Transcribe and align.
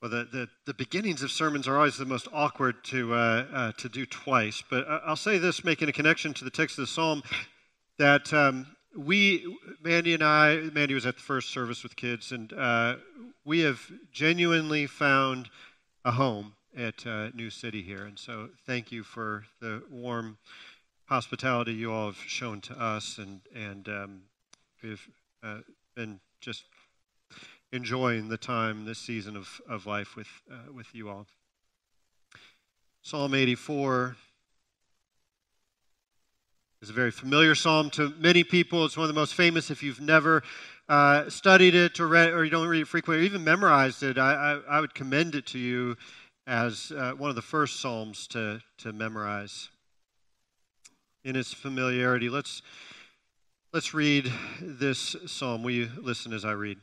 Well, 0.00 0.10
the, 0.10 0.24
the, 0.32 0.48
the, 0.64 0.72
beginnings 0.72 1.22
of 1.22 1.30
sermons 1.30 1.68
are 1.68 1.76
always 1.76 1.98
the 1.98 2.06
most 2.06 2.26
awkward 2.32 2.82
to, 2.84 3.12
uh, 3.12 3.46
uh, 3.52 3.72
to 3.72 3.88
do 3.90 4.06
twice. 4.06 4.62
But 4.70 4.86
I'll 4.88 5.14
say 5.14 5.36
this, 5.36 5.62
making 5.62 5.90
a 5.90 5.92
connection 5.92 6.32
to 6.34 6.44
the 6.44 6.50
text 6.50 6.78
of 6.78 6.84
the 6.84 6.86
psalm, 6.86 7.22
that 7.98 8.32
um, 8.32 8.66
we, 8.96 9.58
Mandy 9.82 10.14
and 10.14 10.22
I, 10.22 10.56
Mandy 10.72 10.94
was 10.94 11.04
at 11.04 11.16
the 11.16 11.22
first 11.22 11.50
service 11.50 11.82
with 11.82 11.96
kids, 11.96 12.32
and 12.32 12.50
uh, 12.54 12.96
we 13.44 13.60
have 13.60 13.92
genuinely 14.10 14.86
found 14.86 15.50
a 16.02 16.12
home 16.12 16.54
at 16.74 17.06
uh, 17.06 17.28
New 17.34 17.50
City 17.50 17.82
here. 17.82 18.04
And 18.04 18.18
so 18.18 18.48
thank 18.66 18.90
you 18.90 19.02
for 19.02 19.44
the 19.60 19.82
warm 19.90 20.38
hospitality 21.06 21.74
you 21.74 21.92
all 21.92 22.06
have 22.06 22.22
shown 22.26 22.62
to 22.62 22.80
us, 22.80 23.18
and, 23.18 23.42
and 23.54 23.86
um, 23.86 24.22
we've 24.82 25.06
uh, 25.42 25.58
been 25.94 26.20
just 26.40 26.64
enjoying 27.72 28.28
the 28.28 28.36
time, 28.36 28.84
this 28.84 28.98
season 28.98 29.36
of, 29.36 29.60
of 29.68 29.86
life 29.86 30.16
with, 30.16 30.28
uh, 30.50 30.72
with 30.72 30.94
you 30.94 31.08
all. 31.08 31.26
Psalm 33.02 33.34
84 33.34 34.16
is 36.82 36.90
a 36.90 36.92
very 36.92 37.10
familiar 37.10 37.54
psalm 37.54 37.90
to 37.90 38.12
many 38.18 38.42
people. 38.42 38.84
It's 38.84 38.96
one 38.96 39.04
of 39.04 39.14
the 39.14 39.18
most 39.18 39.34
famous. 39.34 39.70
If 39.70 39.82
you've 39.82 40.00
never 40.00 40.42
uh, 40.88 41.28
studied 41.30 41.74
it 41.74 42.00
or 42.00 42.08
read, 42.08 42.32
or 42.32 42.44
you 42.44 42.50
don't 42.50 42.68
read 42.68 42.82
it 42.82 42.88
frequently, 42.88 43.22
or 43.22 43.26
even 43.26 43.44
memorized 43.44 44.02
it, 44.02 44.18
I, 44.18 44.32
I, 44.32 44.76
I 44.76 44.80
would 44.80 44.94
commend 44.94 45.34
it 45.34 45.46
to 45.46 45.58
you 45.58 45.96
as 46.46 46.92
uh, 46.96 47.12
one 47.12 47.30
of 47.30 47.36
the 47.36 47.42
first 47.42 47.80
psalms 47.80 48.26
to, 48.28 48.60
to 48.78 48.92
memorize. 48.92 49.68
In 51.22 51.36
its 51.36 51.52
familiarity, 51.52 52.30
let's 52.30 52.62
let's 53.74 53.92
read 53.92 54.32
this 54.60 55.14
psalm. 55.26 55.62
Will 55.62 55.72
you 55.72 55.90
listen 56.00 56.32
as 56.32 56.46
I 56.46 56.52
read? 56.52 56.78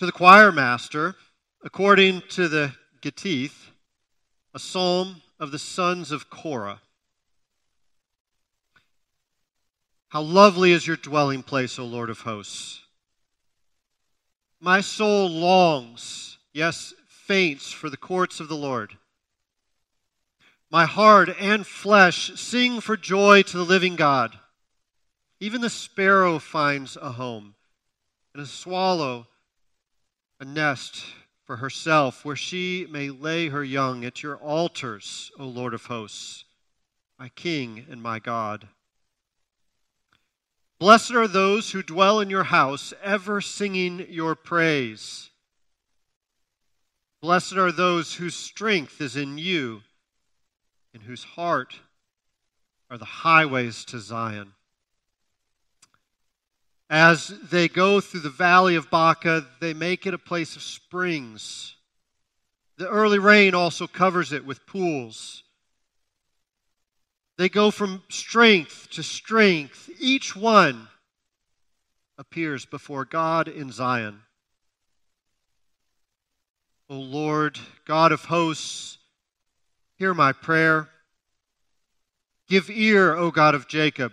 To 0.00 0.06
the 0.06 0.12
choir 0.12 0.50
master, 0.50 1.14
according 1.62 2.22
to 2.30 2.48
the 2.48 2.72
Gittith, 3.02 3.68
a 4.54 4.58
psalm 4.58 5.20
of 5.38 5.50
the 5.50 5.58
sons 5.58 6.10
of 6.10 6.30
Korah. 6.30 6.80
How 10.08 10.22
lovely 10.22 10.72
is 10.72 10.86
your 10.86 10.96
dwelling 10.96 11.42
place, 11.42 11.78
O 11.78 11.84
Lord 11.84 12.08
of 12.08 12.20
hosts! 12.20 12.80
My 14.58 14.80
soul 14.80 15.28
longs, 15.28 16.38
yes, 16.54 16.94
faints 17.06 17.70
for 17.70 17.90
the 17.90 17.98
courts 17.98 18.40
of 18.40 18.48
the 18.48 18.56
Lord. 18.56 18.96
My 20.70 20.86
heart 20.86 21.28
and 21.38 21.66
flesh 21.66 22.32
sing 22.40 22.80
for 22.80 22.96
joy 22.96 23.42
to 23.42 23.58
the 23.58 23.64
living 23.64 23.96
God. 23.96 24.38
Even 25.40 25.60
the 25.60 25.68
sparrow 25.68 26.38
finds 26.38 26.96
a 26.96 27.12
home, 27.12 27.54
and 28.32 28.42
a 28.42 28.46
swallow 28.46 29.26
a 30.40 30.44
nest 30.44 31.04
for 31.44 31.56
herself 31.56 32.24
where 32.24 32.34
she 32.34 32.86
may 32.90 33.10
lay 33.10 33.48
her 33.48 33.62
young 33.62 34.04
at 34.04 34.22
your 34.22 34.36
altars, 34.36 35.30
O 35.38 35.44
Lord 35.44 35.74
of 35.74 35.84
hosts, 35.84 36.44
my 37.18 37.28
King 37.28 37.86
and 37.90 38.02
my 38.02 38.18
God. 38.18 38.68
Blessed 40.78 41.12
are 41.12 41.28
those 41.28 41.72
who 41.72 41.82
dwell 41.82 42.20
in 42.20 42.30
your 42.30 42.44
house, 42.44 42.94
ever 43.02 43.42
singing 43.42 44.06
your 44.08 44.34
praise. 44.34 45.28
Blessed 47.20 47.58
are 47.58 47.70
those 47.70 48.14
whose 48.14 48.34
strength 48.34 48.98
is 48.98 49.14
in 49.14 49.36
you, 49.36 49.82
in 50.94 51.02
whose 51.02 51.24
heart 51.24 51.80
are 52.90 52.96
the 52.96 53.04
highways 53.04 53.84
to 53.84 53.98
Zion. 53.98 54.54
As 56.90 57.28
they 57.28 57.68
go 57.68 58.00
through 58.00 58.20
the 58.20 58.30
valley 58.30 58.74
of 58.74 58.90
Baca, 58.90 59.46
they 59.60 59.72
make 59.72 60.06
it 60.06 60.14
a 60.14 60.18
place 60.18 60.56
of 60.56 60.62
springs. 60.62 61.76
The 62.78 62.88
early 62.88 63.20
rain 63.20 63.54
also 63.54 63.86
covers 63.86 64.32
it 64.32 64.44
with 64.44 64.66
pools. 64.66 65.44
They 67.38 67.48
go 67.48 67.70
from 67.70 68.02
strength 68.08 68.88
to 68.90 69.04
strength. 69.04 69.88
Each 70.00 70.34
one 70.34 70.88
appears 72.18 72.66
before 72.66 73.04
God 73.04 73.46
in 73.46 73.70
Zion. 73.70 74.22
O 76.88 76.96
Lord, 76.96 77.56
God 77.86 78.10
of 78.10 78.24
hosts, 78.24 78.98
hear 79.94 80.12
my 80.12 80.32
prayer. 80.32 80.88
Give 82.48 82.68
ear, 82.68 83.14
O 83.14 83.30
God 83.30 83.54
of 83.54 83.68
Jacob. 83.68 84.12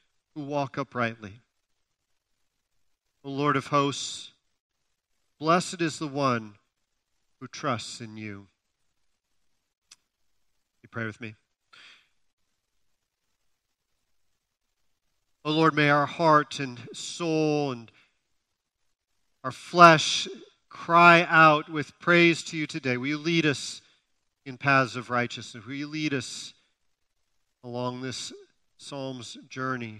who 0.35 0.41
walk 0.41 0.77
uprightly. 0.77 1.41
O 3.23 3.29
Lord 3.29 3.55
of 3.55 3.67
hosts, 3.67 4.31
blessed 5.39 5.81
is 5.81 5.99
the 5.99 6.07
one 6.07 6.55
who 7.39 7.47
trusts 7.47 8.01
in 8.01 8.17
you. 8.17 8.47
You 10.81 10.89
pray 10.89 11.05
with 11.05 11.21
me. 11.21 11.35
O 15.43 15.51
Lord, 15.51 15.75
may 15.75 15.89
our 15.89 16.05
heart 16.05 16.59
and 16.59 16.79
soul 16.93 17.71
and 17.71 17.91
our 19.43 19.51
flesh 19.51 20.27
cry 20.69 21.25
out 21.27 21.67
with 21.67 21.97
praise 21.99 22.43
to 22.43 22.57
you 22.57 22.67
today. 22.67 22.97
Will 22.97 23.07
you 23.07 23.17
lead 23.17 23.45
us 23.45 23.81
in 24.45 24.57
paths 24.57 24.95
of 24.95 25.09
righteousness? 25.09 25.65
Will 25.65 25.73
you 25.73 25.87
lead 25.87 26.13
us 26.13 26.53
along 27.63 28.01
this 28.01 28.31
Psalm's 28.77 29.37
journey? 29.49 29.99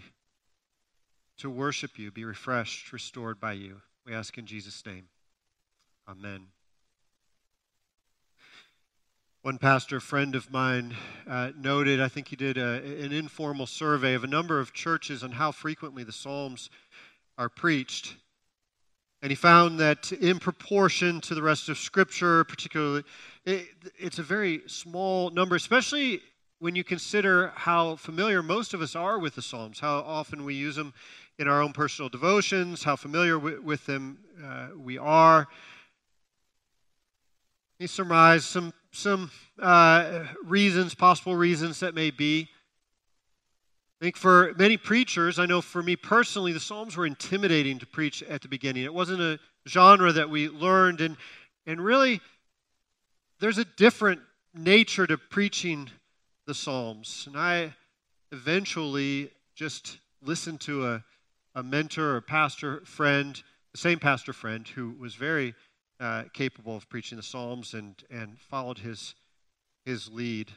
To 1.42 1.50
worship 1.50 1.98
you, 1.98 2.12
be 2.12 2.24
refreshed, 2.24 2.94
restored 2.94 3.40
by 3.40 3.54
you. 3.54 3.82
We 4.06 4.14
ask 4.14 4.38
in 4.38 4.46
Jesus' 4.46 4.86
name. 4.86 5.08
Amen. 6.08 6.42
One 9.42 9.58
pastor 9.58 10.00
friend 10.00 10.36
of 10.36 10.52
mine 10.52 10.96
uh, 11.28 11.50
noted, 11.58 12.00
I 12.00 12.10
think 12.10 12.28
he 12.28 12.36
did 12.36 12.60
a, 12.60 12.84
an 13.04 13.12
informal 13.12 13.66
survey 13.66 14.14
of 14.14 14.24
a 14.24 14.28
number 14.28 14.60
of 14.60 14.72
churches 14.72 15.24
on 15.24 15.32
how 15.32 15.52
frequently 15.52 16.04
the 16.04 16.12
Psalms 16.12 16.70
are 17.40 17.50
preached. 17.50 18.18
And 19.24 19.32
he 19.32 19.36
found 19.36 19.80
that 19.80 20.12
in 20.12 20.38
proportion 20.38 21.22
to 21.22 21.34
the 21.34 21.42
rest 21.42 21.70
of 21.70 21.80
Scripture, 21.80 22.44
particularly, 22.44 23.04
it, 23.46 23.68
it's 23.98 24.20
a 24.20 24.24
very 24.24 24.62
small 24.68 25.32
number, 25.32 25.56
especially 25.56 26.22
when 26.60 26.76
you 26.76 26.84
consider 26.84 27.52
how 27.56 27.96
familiar 27.96 28.44
most 28.44 28.76
of 28.76 28.82
us 28.84 28.96
are 28.96 29.18
with 29.18 29.34
the 29.34 29.42
Psalms, 29.42 29.80
how 29.80 30.02
often 30.02 30.46
we 30.46 30.54
use 30.54 30.76
them 30.76 30.94
in 31.42 31.48
our 31.48 31.60
own 31.60 31.74
personal 31.74 32.08
devotions, 32.08 32.84
how 32.84 32.96
familiar 32.96 33.40
with 33.40 33.84
them 33.88 34.20
uh, 34.46 34.68
we 34.78 35.00
are. 35.00 35.48
He 37.80 37.88
surmised 37.88 38.46
some, 38.46 38.74
some 38.92 39.32
uh, 39.60 40.26
reasons, 40.46 40.94
possible 40.94 41.36
reasons 41.36 41.80
that 41.80 41.96
may 41.96 42.12
be. 42.12 42.48
I 44.00 44.06
think 44.06 44.18
for 44.18 44.54
many 44.56 44.78
preachers, 44.78 45.40
I 45.40 45.48
know 45.48 45.62
for 45.62 45.82
me 45.82 45.96
personally, 45.96 46.54
the 46.54 46.60
Psalms 46.60 46.96
were 46.96 47.08
intimidating 47.08 47.80
to 47.80 47.88
preach 47.88 48.22
at 48.22 48.44
the 48.44 48.48
beginning. 48.48 48.84
It 48.84 48.94
wasn't 48.94 49.22
a 49.22 49.40
genre 49.68 50.12
that 50.12 50.30
we 50.30 50.48
learned, 50.48 51.02
and, 51.02 51.18
and 51.66 51.82
really, 51.82 52.22
there's 53.40 53.58
a 53.58 53.66
different 53.66 54.22
nature 54.54 55.08
to 55.08 55.18
preaching 55.18 55.90
the 56.46 56.54
Psalms. 56.54 57.24
And 57.26 57.36
I 57.36 57.74
eventually 58.32 59.32
just 59.56 59.98
listened 60.22 60.62
to 60.62 60.86
a 60.86 61.04
a 61.56 61.64
mentor 61.64 62.16
or 62.16 62.22
pastor 62.22 62.82
friend, 62.86 63.42
the 63.72 63.78
same 63.78 64.00
pastor 64.00 64.34
friend 64.34 64.68
who 64.68 64.96
was 65.00 65.16
very 65.16 65.54
uh, 66.00 66.24
capable 66.34 66.76
of 66.76 66.90
preaching 66.90 67.18
the 67.18 67.24
Psalms 67.24 67.74
and, 67.74 67.96
and 68.10 68.40
followed 68.40 68.80
his, 68.80 69.16
his 69.86 70.10
lead. 70.10 70.52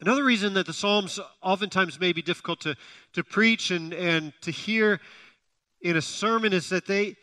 Another 0.00 0.22
reason 0.22 0.54
that 0.54 0.66
the 0.66 0.72
Psalms 0.72 1.18
oftentimes 1.42 1.98
may 1.98 2.12
be 2.12 2.22
difficult 2.22 2.60
to, 2.60 2.76
to 3.14 3.24
preach 3.24 3.70
and, 3.70 3.92
and 3.92 4.32
to 4.42 4.52
hear 4.52 5.00
in 5.80 5.96
a 5.96 6.02
sermon 6.02 6.52
is 6.52 6.68
that 6.68 6.86
they, 6.86 7.16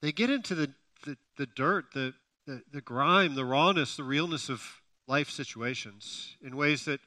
they 0.00 0.12
get 0.12 0.30
into 0.30 0.54
the, 0.54 0.72
the, 1.04 1.16
the 1.36 1.46
dirt, 1.46 1.86
the, 1.92 2.14
the, 2.46 2.62
the 2.72 2.80
grime, 2.80 3.34
the 3.34 3.44
rawness, 3.44 3.96
the 3.96 4.04
realness 4.04 4.48
of 4.48 4.80
life 5.06 5.28
situations 5.28 6.36
in 6.42 6.56
ways 6.56 6.86
that 6.86 7.00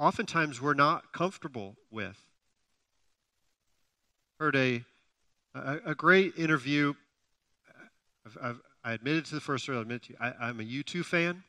oftentimes 0.00 0.62
we're 0.62 0.74
not 0.74 1.12
comfortable 1.12 1.76
with. 1.90 2.16
heard 4.40 4.56
a, 4.56 4.82
a, 5.54 5.78
a 5.86 5.94
great 5.94 6.36
interview. 6.38 6.94
I've, 8.26 8.38
I've, 8.42 8.60
i 8.82 8.92
admitted 8.92 9.26
to 9.26 9.34
the 9.34 9.42
first 9.42 9.68
row, 9.68 9.78
I 9.78 9.82
admit 9.82 10.04
to 10.04 10.12
you, 10.12 10.16
I, 10.18 10.32
I'm 10.40 10.58
a 10.58 10.64
U2 10.64 11.04
fan. 11.04 11.42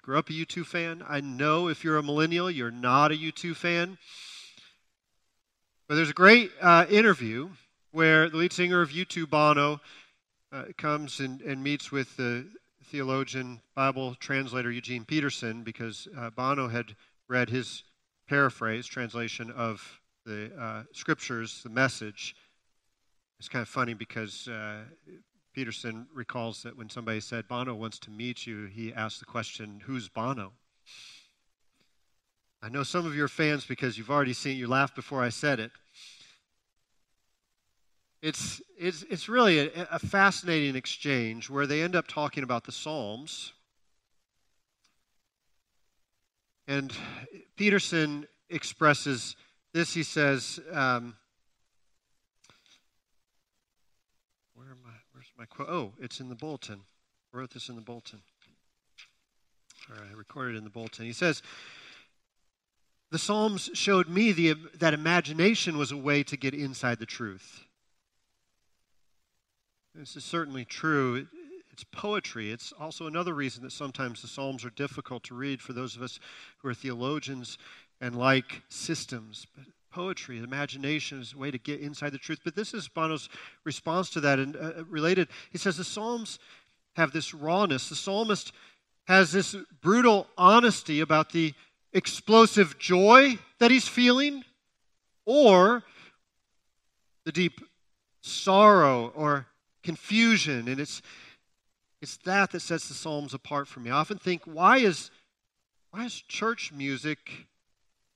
Grew 0.00 0.16
up 0.16 0.30
a 0.30 0.32
U2 0.32 0.64
fan. 0.64 1.04
I 1.06 1.20
know 1.20 1.68
if 1.68 1.84
you're 1.84 1.98
a 1.98 2.02
millennial, 2.02 2.50
you're 2.50 2.70
not 2.70 3.12
a 3.12 3.14
U2 3.14 3.54
fan. 3.54 3.98
But 5.86 5.96
there's 5.96 6.08
a 6.08 6.14
great 6.14 6.50
uh, 6.62 6.86
interview 6.88 7.50
where 7.92 8.30
the 8.30 8.38
lead 8.38 8.54
singer 8.54 8.80
of 8.80 8.90
U2, 8.90 9.28
Bono, 9.28 9.82
uh, 10.50 10.64
comes 10.78 11.20
and, 11.20 11.42
and 11.42 11.62
meets 11.62 11.92
with 11.92 12.16
the 12.16 12.46
theologian, 12.84 13.60
Bible 13.74 14.14
translator 14.14 14.70
Eugene 14.70 15.04
Peterson, 15.04 15.62
because 15.62 16.08
uh, 16.16 16.30
Bono 16.30 16.68
had 16.68 16.96
read 17.28 17.50
his 17.50 17.82
paraphrase, 18.28 18.86
translation 18.86 19.50
of 19.50 20.00
the 20.24 20.50
uh, 20.60 20.82
scriptures, 20.92 21.62
the 21.62 21.70
message. 21.70 22.36
It's 23.38 23.48
kind 23.48 23.62
of 23.62 23.68
funny 23.68 23.94
because 23.94 24.48
uh, 24.48 24.82
Peterson 25.54 26.06
recalls 26.14 26.62
that 26.62 26.76
when 26.76 26.90
somebody 26.90 27.20
said, 27.20 27.48
Bono 27.48 27.74
wants 27.74 27.98
to 28.00 28.10
meet 28.10 28.46
you, 28.46 28.66
he 28.66 28.92
asked 28.92 29.20
the 29.20 29.26
question, 29.26 29.80
Who's 29.86 30.08
Bono? 30.08 30.52
I 32.62 32.68
know 32.68 32.82
some 32.82 33.06
of 33.06 33.14
your 33.14 33.28
fans 33.28 33.64
because 33.64 33.96
you've 33.96 34.10
already 34.10 34.32
seen, 34.32 34.56
you 34.56 34.66
laughed 34.66 34.96
before 34.96 35.22
I 35.22 35.28
said 35.28 35.60
it. 35.60 35.70
It's, 38.20 38.60
it's, 38.76 39.04
it's 39.04 39.28
really 39.28 39.58
a, 39.60 39.88
a 39.92 39.98
fascinating 40.00 40.74
exchange 40.74 41.48
where 41.48 41.68
they 41.68 41.82
end 41.82 41.94
up 41.94 42.08
talking 42.08 42.42
about 42.42 42.64
the 42.64 42.72
Psalms. 42.72 43.52
And 46.68 46.92
Peterson 47.56 48.26
expresses 48.50 49.36
this. 49.72 49.94
He 49.94 50.02
says, 50.02 50.60
um, 50.70 51.16
where 54.54 54.66
am 54.66 54.76
I? 54.86 54.92
Where's 55.12 55.32
my 55.38 55.46
quote? 55.46 55.70
Oh, 55.70 55.92
it's 55.98 56.20
in 56.20 56.28
the 56.28 56.34
bulletin. 56.34 56.80
I 57.32 57.38
wrote 57.38 57.54
this 57.54 57.70
in 57.70 57.74
the 57.74 57.80
bulletin. 57.80 58.20
All 59.90 59.96
right, 59.96 60.10
I 60.12 60.14
recorded 60.14 60.56
in 60.56 60.64
the 60.64 60.70
bulletin. 60.70 61.06
He 61.06 61.14
says, 61.14 61.42
the 63.10 63.18
Psalms 63.18 63.70
showed 63.72 64.10
me 64.10 64.32
the, 64.32 64.54
that 64.78 64.92
imagination 64.92 65.78
was 65.78 65.90
a 65.90 65.96
way 65.96 66.22
to 66.24 66.36
get 66.36 66.52
inside 66.52 66.98
the 66.98 67.06
truth. 67.06 67.64
This 69.94 70.16
is 70.16 70.24
certainly 70.24 70.66
true. 70.66 71.26
It's 71.78 71.84
poetry. 71.92 72.50
It's 72.50 72.72
also 72.80 73.06
another 73.06 73.32
reason 73.32 73.62
that 73.62 73.70
sometimes 73.70 74.20
the 74.20 74.26
Psalms 74.26 74.64
are 74.64 74.70
difficult 74.70 75.22
to 75.22 75.34
read 75.36 75.62
for 75.62 75.72
those 75.72 75.94
of 75.94 76.02
us 76.02 76.18
who 76.58 76.68
are 76.68 76.74
theologians 76.74 77.56
and 78.00 78.16
like 78.16 78.62
systems. 78.68 79.46
But 79.54 79.66
poetry, 79.88 80.38
imagination 80.38 81.20
is 81.20 81.34
a 81.34 81.38
way 81.38 81.52
to 81.52 81.58
get 81.58 81.78
inside 81.78 82.10
the 82.10 82.18
truth. 82.18 82.40
But 82.42 82.56
this 82.56 82.74
is 82.74 82.88
Bono's 82.88 83.28
response 83.62 84.10
to 84.10 84.20
that 84.22 84.40
and 84.40 84.56
uh, 84.56 84.72
uh, 84.78 84.84
related. 84.88 85.28
He 85.52 85.58
says 85.58 85.76
the 85.76 85.84
Psalms 85.84 86.40
have 86.96 87.12
this 87.12 87.32
rawness. 87.32 87.88
The 87.88 87.94
psalmist 87.94 88.50
has 89.06 89.30
this 89.30 89.54
brutal 89.80 90.26
honesty 90.36 90.98
about 90.98 91.30
the 91.30 91.54
explosive 91.92 92.76
joy 92.80 93.38
that 93.60 93.70
he's 93.70 93.86
feeling 93.86 94.42
or 95.24 95.84
the 97.24 97.30
deep 97.30 97.60
sorrow 98.20 99.12
or 99.14 99.46
confusion. 99.84 100.66
And 100.66 100.80
it's, 100.80 101.02
it's 102.00 102.16
that 102.18 102.50
that 102.52 102.60
sets 102.60 102.88
the 102.88 102.94
Psalms 102.94 103.34
apart 103.34 103.66
for 103.66 103.80
me. 103.80 103.90
I 103.90 103.94
often 103.96 104.18
think, 104.18 104.42
why 104.44 104.78
is, 104.78 105.10
why 105.90 106.04
is 106.04 106.14
church 106.22 106.72
music 106.72 107.18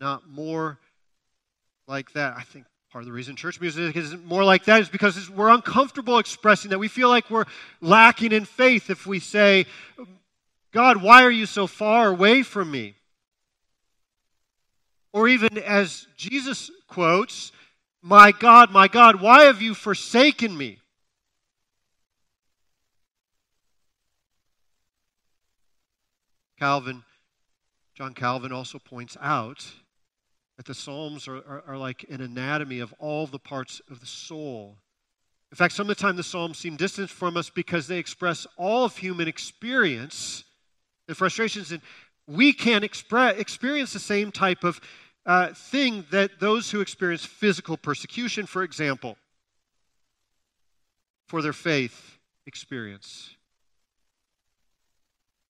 not 0.00 0.28
more 0.28 0.78
like 1.88 2.12
that? 2.12 2.34
I 2.36 2.42
think 2.42 2.66
part 2.92 3.02
of 3.02 3.06
the 3.06 3.12
reason 3.12 3.34
church 3.34 3.60
music 3.60 3.96
isn't 3.96 4.24
more 4.24 4.44
like 4.44 4.64
that 4.66 4.80
is 4.80 4.88
because 4.88 5.28
we're 5.30 5.48
uncomfortable 5.48 6.18
expressing 6.18 6.70
that. 6.70 6.78
We 6.78 6.88
feel 6.88 7.08
like 7.08 7.30
we're 7.30 7.46
lacking 7.80 8.32
in 8.32 8.44
faith 8.44 8.90
if 8.90 9.06
we 9.06 9.18
say, 9.18 9.66
God, 10.72 11.02
why 11.02 11.24
are 11.24 11.30
you 11.30 11.46
so 11.46 11.66
far 11.66 12.08
away 12.08 12.42
from 12.42 12.70
me? 12.70 12.94
Or 15.12 15.28
even 15.28 15.58
as 15.58 16.06
Jesus 16.16 16.70
quotes, 16.86 17.52
My 18.00 18.32
God, 18.32 18.70
my 18.70 18.88
God, 18.88 19.20
why 19.20 19.44
have 19.44 19.60
you 19.60 19.74
forsaken 19.74 20.56
me? 20.56 20.78
Calvin, 26.62 27.02
John 27.96 28.14
Calvin 28.14 28.52
also 28.52 28.78
points 28.78 29.16
out 29.20 29.66
that 30.56 30.64
the 30.64 30.74
Psalms 30.74 31.26
are, 31.26 31.38
are, 31.38 31.64
are, 31.66 31.76
like 31.76 32.04
an 32.08 32.20
anatomy 32.20 32.78
of 32.78 32.94
all 33.00 33.26
the 33.26 33.40
parts 33.40 33.82
of 33.90 33.98
the 33.98 34.06
soul. 34.06 34.76
In 35.50 35.56
fact, 35.56 35.74
some 35.74 35.90
of 35.90 35.96
the 35.96 36.00
time 36.00 36.14
the 36.14 36.22
Psalms 36.22 36.58
seem 36.58 36.76
distant 36.76 37.10
from 37.10 37.36
us 37.36 37.50
because 37.50 37.88
they 37.88 37.98
express 37.98 38.46
all 38.56 38.84
of 38.84 38.96
human 38.96 39.26
experience 39.26 40.44
and 41.08 41.16
frustrations, 41.16 41.72
and 41.72 41.80
we 42.28 42.54
expre- 42.54 43.40
experience 43.40 43.92
the 43.92 43.98
same 43.98 44.30
type 44.30 44.62
of 44.62 44.80
uh, 45.26 45.48
thing 45.48 46.04
that 46.12 46.38
those 46.38 46.70
who 46.70 46.80
experience 46.80 47.24
physical 47.24 47.76
persecution, 47.76 48.46
for 48.46 48.62
example, 48.62 49.16
for 51.26 51.42
their 51.42 51.52
faith 51.52 52.18
experience 52.46 53.34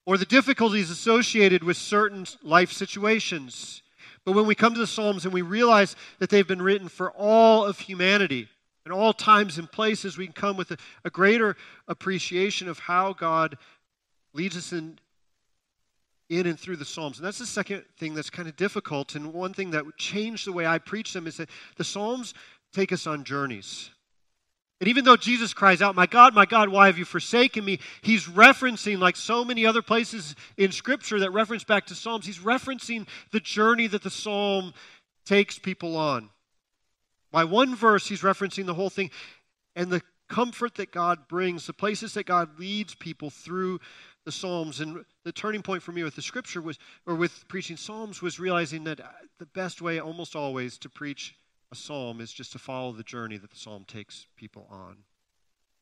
or 0.04 0.16
the 0.16 0.24
difficulties 0.26 0.90
associated 0.90 1.62
with 1.62 1.76
certain 1.76 2.26
life 2.42 2.72
situations. 2.72 3.82
But 4.24 4.32
when 4.32 4.46
we 4.46 4.54
come 4.54 4.74
to 4.74 4.80
the 4.80 4.86
Psalms 4.86 5.24
and 5.24 5.34
we 5.34 5.42
realize 5.42 5.96
that 6.18 6.30
they've 6.30 6.46
been 6.46 6.62
written 6.62 6.88
for 6.88 7.10
all 7.12 7.64
of 7.64 7.78
humanity, 7.78 8.48
in 8.84 8.92
all 8.92 9.12
times 9.12 9.58
and 9.58 9.70
places, 9.70 10.18
we 10.18 10.26
can 10.26 10.32
come 10.32 10.56
with 10.56 10.72
a, 10.72 10.76
a 11.04 11.10
greater 11.10 11.56
appreciation 11.86 12.68
of 12.68 12.78
how 12.80 13.12
God 13.12 13.56
leads 14.32 14.56
us 14.56 14.72
in, 14.72 14.98
in 16.28 16.46
and 16.46 16.58
through 16.58 16.76
the 16.76 16.84
Psalms. 16.84 17.18
And 17.18 17.26
that's 17.26 17.38
the 17.38 17.46
second 17.46 17.84
thing 17.96 18.14
that's 18.14 18.30
kind 18.30 18.48
of 18.48 18.56
difficult. 18.56 19.14
And 19.14 19.32
one 19.32 19.52
thing 19.52 19.70
that 19.70 19.86
would 19.86 19.96
change 19.96 20.44
the 20.44 20.52
way 20.52 20.66
I 20.66 20.78
preach 20.78 21.12
them 21.12 21.26
is 21.26 21.36
that 21.36 21.48
the 21.76 21.84
Psalms 21.84 22.34
take 22.72 22.92
us 22.92 23.06
on 23.06 23.22
journeys. 23.22 23.90
And 24.82 24.88
even 24.88 25.04
though 25.04 25.16
Jesus 25.16 25.54
cries 25.54 25.80
out, 25.80 25.94
My 25.94 26.06
God, 26.06 26.34
my 26.34 26.44
God, 26.44 26.68
why 26.68 26.86
have 26.86 26.98
you 26.98 27.04
forsaken 27.04 27.64
me? 27.64 27.78
He's 28.00 28.24
referencing, 28.24 28.98
like 28.98 29.14
so 29.14 29.44
many 29.44 29.64
other 29.64 29.80
places 29.80 30.34
in 30.56 30.72
Scripture 30.72 31.20
that 31.20 31.30
reference 31.30 31.62
back 31.62 31.86
to 31.86 31.94
Psalms, 31.94 32.26
he's 32.26 32.40
referencing 32.40 33.06
the 33.30 33.38
journey 33.38 33.86
that 33.86 34.02
the 34.02 34.10
Psalm 34.10 34.74
takes 35.24 35.56
people 35.56 35.96
on. 35.96 36.30
By 37.30 37.44
one 37.44 37.76
verse, 37.76 38.08
he's 38.08 38.22
referencing 38.22 38.66
the 38.66 38.74
whole 38.74 38.90
thing 38.90 39.12
and 39.76 39.88
the 39.88 40.02
comfort 40.28 40.74
that 40.74 40.90
God 40.90 41.28
brings, 41.28 41.64
the 41.68 41.72
places 41.72 42.14
that 42.14 42.26
God 42.26 42.58
leads 42.58 42.96
people 42.96 43.30
through 43.30 43.78
the 44.24 44.32
Psalms. 44.32 44.80
And 44.80 45.04
the 45.22 45.30
turning 45.30 45.62
point 45.62 45.84
for 45.84 45.92
me 45.92 46.02
with 46.02 46.16
the 46.16 46.22
Scripture 46.22 46.60
was, 46.60 46.80
or 47.06 47.14
with 47.14 47.46
preaching 47.46 47.76
Psalms, 47.76 48.20
was 48.20 48.40
realizing 48.40 48.82
that 48.82 49.00
the 49.38 49.46
best 49.46 49.80
way, 49.80 50.00
almost 50.00 50.34
always, 50.34 50.76
to 50.78 50.88
preach 50.88 51.36
a 51.72 51.74
psalm 51.74 52.20
is 52.20 52.30
just 52.32 52.52
to 52.52 52.58
follow 52.58 52.92
the 52.92 53.02
journey 53.02 53.38
that 53.38 53.50
the 53.50 53.56
psalm 53.56 53.84
takes 53.88 54.26
people 54.36 54.66
on. 54.70 54.98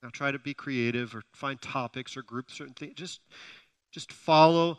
Now 0.03 0.09
try 0.11 0.31
to 0.31 0.39
be 0.39 0.55
creative 0.55 1.15
or 1.15 1.23
find 1.33 1.61
topics 1.61 2.17
or 2.17 2.23
group 2.23 2.51
certain 2.51 2.75
things. 2.75 2.95
Just, 2.95 3.21
just 3.91 4.13
follow 4.13 4.79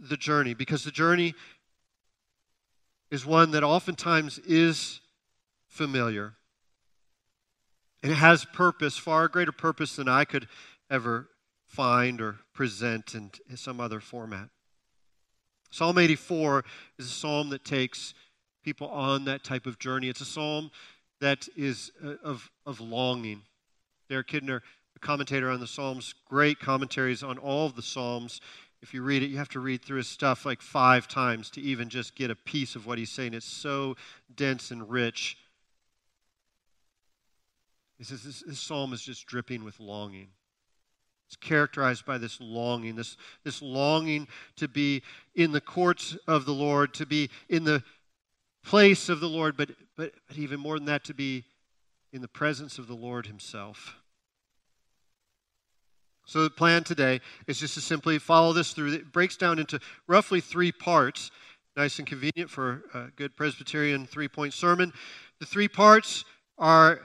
the 0.00 0.16
journey 0.16 0.54
because 0.54 0.84
the 0.84 0.92
journey 0.92 1.34
is 3.10 3.26
one 3.26 3.50
that 3.50 3.64
oftentimes 3.64 4.38
is 4.46 5.00
familiar. 5.66 6.34
And 8.02 8.12
it 8.12 8.16
has 8.16 8.44
purpose, 8.44 8.96
far 8.96 9.26
greater 9.26 9.52
purpose 9.52 9.96
than 9.96 10.08
I 10.08 10.24
could 10.24 10.46
ever 10.88 11.28
find 11.66 12.20
or 12.20 12.36
present 12.54 13.14
in 13.14 13.30
some 13.56 13.80
other 13.80 14.00
format. 14.00 14.48
Psalm 15.72 15.98
84 15.98 16.64
is 16.98 17.06
a 17.06 17.10
psalm 17.10 17.50
that 17.50 17.64
takes 17.64 18.14
people 18.62 18.88
on 18.88 19.24
that 19.24 19.44
type 19.44 19.66
of 19.66 19.78
journey. 19.78 20.08
It's 20.08 20.20
a 20.20 20.26
psalm 20.26 20.70
that 21.20 21.48
is 21.56 21.92
uh, 22.04 22.14
of, 22.24 22.50
of 22.66 22.80
longing. 22.80 23.42
Derek 24.08 24.28
Kidner, 24.28 24.60
a 24.96 24.98
commentator 24.98 25.50
on 25.50 25.60
the 25.60 25.66
Psalms, 25.66 26.14
great 26.28 26.58
commentaries 26.58 27.22
on 27.22 27.38
all 27.38 27.66
of 27.66 27.76
the 27.76 27.82
Psalms. 27.82 28.40
If 28.82 28.92
you 28.94 29.02
read 29.02 29.22
it, 29.22 29.26
you 29.26 29.36
have 29.36 29.48
to 29.50 29.60
read 29.60 29.82
through 29.82 29.98
his 29.98 30.08
stuff 30.08 30.44
like 30.44 30.62
five 30.62 31.06
times 31.06 31.50
to 31.50 31.60
even 31.60 31.88
just 31.88 32.16
get 32.16 32.30
a 32.30 32.34
piece 32.34 32.74
of 32.74 32.86
what 32.86 32.98
he's 32.98 33.10
saying. 33.10 33.34
It's 33.34 33.46
so 33.46 33.96
dense 34.34 34.70
and 34.70 34.90
rich. 34.90 35.36
He 37.98 38.04
says 38.04 38.22
this, 38.22 38.42
this 38.46 38.58
psalm 38.58 38.92
is 38.94 39.02
just 39.02 39.26
dripping 39.26 39.62
with 39.62 39.78
longing. 39.78 40.28
It's 41.28 41.36
characterized 41.36 42.04
by 42.06 42.18
this 42.18 42.40
longing, 42.40 42.96
this, 42.96 43.16
this 43.44 43.62
longing 43.62 44.26
to 44.56 44.66
be 44.66 45.02
in 45.36 45.52
the 45.52 45.60
courts 45.60 46.16
of 46.26 46.46
the 46.46 46.52
Lord, 46.52 46.94
to 46.94 47.06
be 47.06 47.30
in 47.48 47.62
the 47.62 47.84
place 48.62 49.08
of 49.08 49.20
the 49.20 49.28
Lord, 49.28 49.56
but, 49.56 49.70
but, 49.96 50.12
but 50.28 50.36
even 50.36 50.60
more 50.60 50.78
than 50.78 50.86
that, 50.86 51.04
to 51.04 51.14
be 51.14 51.44
in 52.12 52.22
the 52.22 52.28
presence 52.28 52.78
of 52.78 52.86
the 52.86 52.94
Lord 52.94 53.26
Himself. 53.26 53.96
So, 56.26 56.44
the 56.44 56.50
plan 56.50 56.84
today 56.84 57.20
is 57.46 57.58
just 57.58 57.74
to 57.74 57.80
simply 57.80 58.18
follow 58.18 58.52
this 58.52 58.72
through. 58.72 58.92
It 58.92 59.12
breaks 59.12 59.36
down 59.36 59.58
into 59.58 59.80
roughly 60.06 60.40
three 60.40 60.72
parts. 60.72 61.30
Nice 61.76 61.98
and 61.98 62.06
convenient 62.06 62.50
for 62.50 62.82
a 62.94 63.06
good 63.16 63.36
Presbyterian 63.36 64.06
three 64.06 64.28
point 64.28 64.54
sermon. 64.54 64.92
The 65.38 65.46
three 65.46 65.68
parts 65.68 66.24
are 66.58 67.00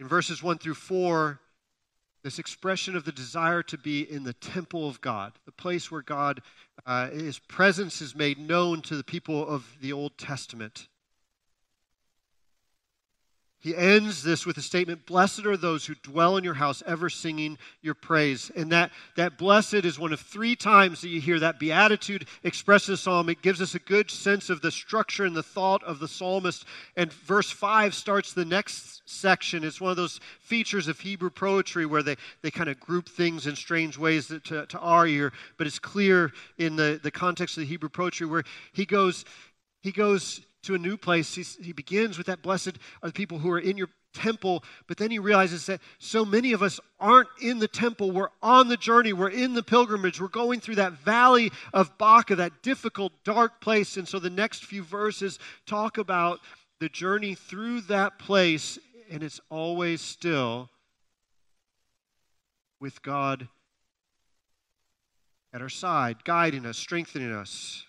In 0.00 0.08
verses 0.08 0.42
1 0.42 0.58
through 0.58 0.74
4, 0.74 1.38
this 2.24 2.38
expression 2.38 2.96
of 2.96 3.04
the 3.04 3.12
desire 3.12 3.62
to 3.62 3.78
be 3.78 4.10
in 4.10 4.24
the 4.24 4.32
temple 4.32 4.88
of 4.88 5.00
God, 5.00 5.34
the 5.44 5.52
place 5.52 5.90
where 5.90 6.02
God, 6.02 6.40
uh, 6.86 7.10
his 7.10 7.38
presence 7.38 8.00
is 8.00 8.16
made 8.16 8.38
known 8.38 8.80
to 8.82 8.96
the 8.96 9.04
people 9.04 9.46
of 9.46 9.76
the 9.80 9.92
Old 9.92 10.16
Testament. 10.18 10.88
He 13.64 13.74
ends 13.74 14.22
this 14.22 14.44
with 14.44 14.58
a 14.58 14.62
statement 14.62 15.06
Blessed 15.06 15.46
are 15.46 15.56
those 15.56 15.86
who 15.86 15.94
dwell 15.94 16.36
in 16.36 16.44
your 16.44 16.52
house, 16.52 16.82
ever 16.86 17.08
singing 17.08 17.56
your 17.80 17.94
praise. 17.94 18.50
And 18.54 18.70
that, 18.72 18.90
that 19.16 19.38
blessed 19.38 19.86
is 19.86 19.98
one 19.98 20.12
of 20.12 20.20
three 20.20 20.54
times 20.54 21.00
that 21.00 21.08
you 21.08 21.18
hear 21.18 21.40
that 21.40 21.58
beatitude 21.58 22.26
expressed 22.42 22.88
in 22.88 22.92
the 22.92 22.98
psalm. 22.98 23.30
It 23.30 23.40
gives 23.40 23.62
us 23.62 23.74
a 23.74 23.78
good 23.78 24.10
sense 24.10 24.50
of 24.50 24.60
the 24.60 24.70
structure 24.70 25.24
and 25.24 25.34
the 25.34 25.42
thought 25.42 25.82
of 25.82 25.98
the 25.98 26.06
psalmist. 26.06 26.66
And 26.94 27.10
verse 27.10 27.50
5 27.50 27.94
starts 27.94 28.34
the 28.34 28.44
next 28.44 29.00
section. 29.06 29.64
It's 29.64 29.80
one 29.80 29.90
of 29.90 29.96
those 29.96 30.20
features 30.40 30.86
of 30.86 31.00
Hebrew 31.00 31.30
poetry 31.30 31.86
where 31.86 32.02
they, 32.02 32.16
they 32.42 32.50
kind 32.50 32.68
of 32.68 32.78
group 32.78 33.08
things 33.08 33.46
in 33.46 33.56
strange 33.56 33.96
ways 33.96 34.26
to, 34.26 34.66
to 34.66 34.78
our 34.78 35.06
ear, 35.06 35.32
but 35.56 35.66
it's 35.66 35.78
clear 35.78 36.32
in 36.58 36.76
the, 36.76 37.00
the 37.02 37.10
context 37.10 37.56
of 37.56 37.62
the 37.62 37.68
Hebrew 37.68 37.88
poetry 37.88 38.26
where 38.26 38.44
he 38.74 38.84
goes, 38.84 39.24
he 39.82 39.90
goes 39.90 40.42
to 40.64 40.74
a 40.74 40.78
new 40.78 40.96
place. 40.96 41.34
He's, 41.34 41.56
he 41.56 41.72
begins 41.72 42.18
with 42.18 42.26
that 42.26 42.42
blessed 42.42 42.78
are 43.02 43.08
the 43.08 43.12
people 43.12 43.38
who 43.38 43.50
are 43.50 43.58
in 43.58 43.76
your 43.76 43.88
temple, 44.14 44.62
but 44.86 44.96
then 44.96 45.10
he 45.10 45.18
realizes 45.18 45.66
that 45.66 45.80
so 45.98 46.24
many 46.24 46.52
of 46.52 46.62
us 46.62 46.80
aren't 47.00 47.28
in 47.42 47.58
the 47.58 47.68
temple. 47.68 48.10
We're 48.10 48.28
on 48.42 48.68
the 48.68 48.76
journey, 48.76 49.12
we're 49.12 49.28
in 49.28 49.54
the 49.54 49.62
pilgrimage, 49.62 50.20
we're 50.20 50.28
going 50.28 50.60
through 50.60 50.76
that 50.76 50.92
valley 50.92 51.50
of 51.72 51.98
Baca, 51.98 52.36
that 52.36 52.62
difficult, 52.62 53.12
dark 53.24 53.60
place. 53.60 53.96
And 53.96 54.08
so 54.08 54.18
the 54.18 54.30
next 54.30 54.64
few 54.64 54.82
verses 54.82 55.38
talk 55.66 55.98
about 55.98 56.40
the 56.80 56.88
journey 56.88 57.34
through 57.34 57.82
that 57.82 58.18
place, 58.18 58.78
and 59.10 59.22
it's 59.22 59.40
always 59.50 60.00
still 60.00 60.70
with 62.80 63.02
God 63.02 63.48
at 65.52 65.62
our 65.62 65.68
side, 65.68 66.24
guiding 66.24 66.66
us, 66.66 66.76
strengthening 66.76 67.32
us. 67.32 67.84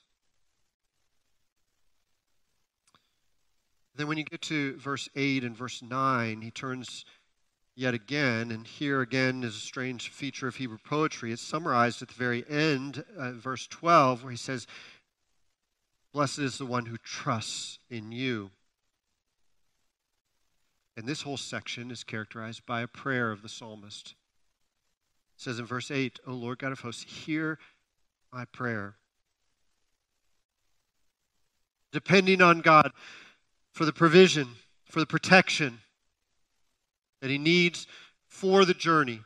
Then, 3.96 4.08
when 4.08 4.18
you 4.18 4.26
get 4.26 4.42
to 4.44 4.76
verse 4.78 5.08
8 5.16 5.44
and 5.44 5.56
verse 5.56 5.82
9, 5.82 6.42
he 6.42 6.52
turns 6.52 7.06
yet 7.76 7.94
again, 7.94 8.52
and 8.52 8.68
here 8.68 9.02
again 9.02 9.44
is 9.44 9.56
a 9.56 9.60
strange 9.60 10.10
feature 10.10 10.48
of 10.48 10.56
Hebrew 10.56 10.78
poetry. 10.84 11.32
It's 11.32 11.42
summarized 11.42 12.02
at 12.02 12.10
the 12.10 12.14
very 12.14 12.44
end, 12.50 13.04
uh, 13.18 13.32
verse 13.32 13.68
12, 13.68 14.24
where 14.24 14.32
he 14.32 14.38
says, 14.38 14.68
Blessed 16.14 16.40
is 16.40 16.58
the 16.58 16.66
one 16.66 16.86
who 16.86 16.98
trusts 16.98 17.80
in 17.90 18.12
you. 18.12 18.52
And 20.98 21.06
this 21.06 21.24
whole 21.24 21.38
section 21.38 21.92
is 21.92 22.04
characterized 22.04 22.66
by 22.66 22.82
a 22.82 22.88
prayer 22.88 23.32
of 23.32 23.42
the 23.42 23.50
psalmist. 23.50 24.16
It 25.38 25.42
says 25.42 25.60
in 25.60 25.66
verse 25.66 25.92
8, 25.92 26.20
O 26.26 26.34
Lord 26.34 26.60
God 26.60 26.72
of 26.72 26.80
hosts, 26.80 27.04
hear 27.04 27.60
my 28.32 28.46
prayer. 28.46 28.96
Depending 31.92 32.42
on 32.42 32.62
God, 32.62 32.92
for 33.76 33.84
the 33.84 33.94
provision, 33.94 34.48
for 34.86 35.02
the 35.02 35.06
protection 35.06 35.80
that 37.22 37.30
he 37.30 37.38
needs 37.38 37.88
for 38.26 38.64
the 38.64 38.74
journey. 38.74 39.20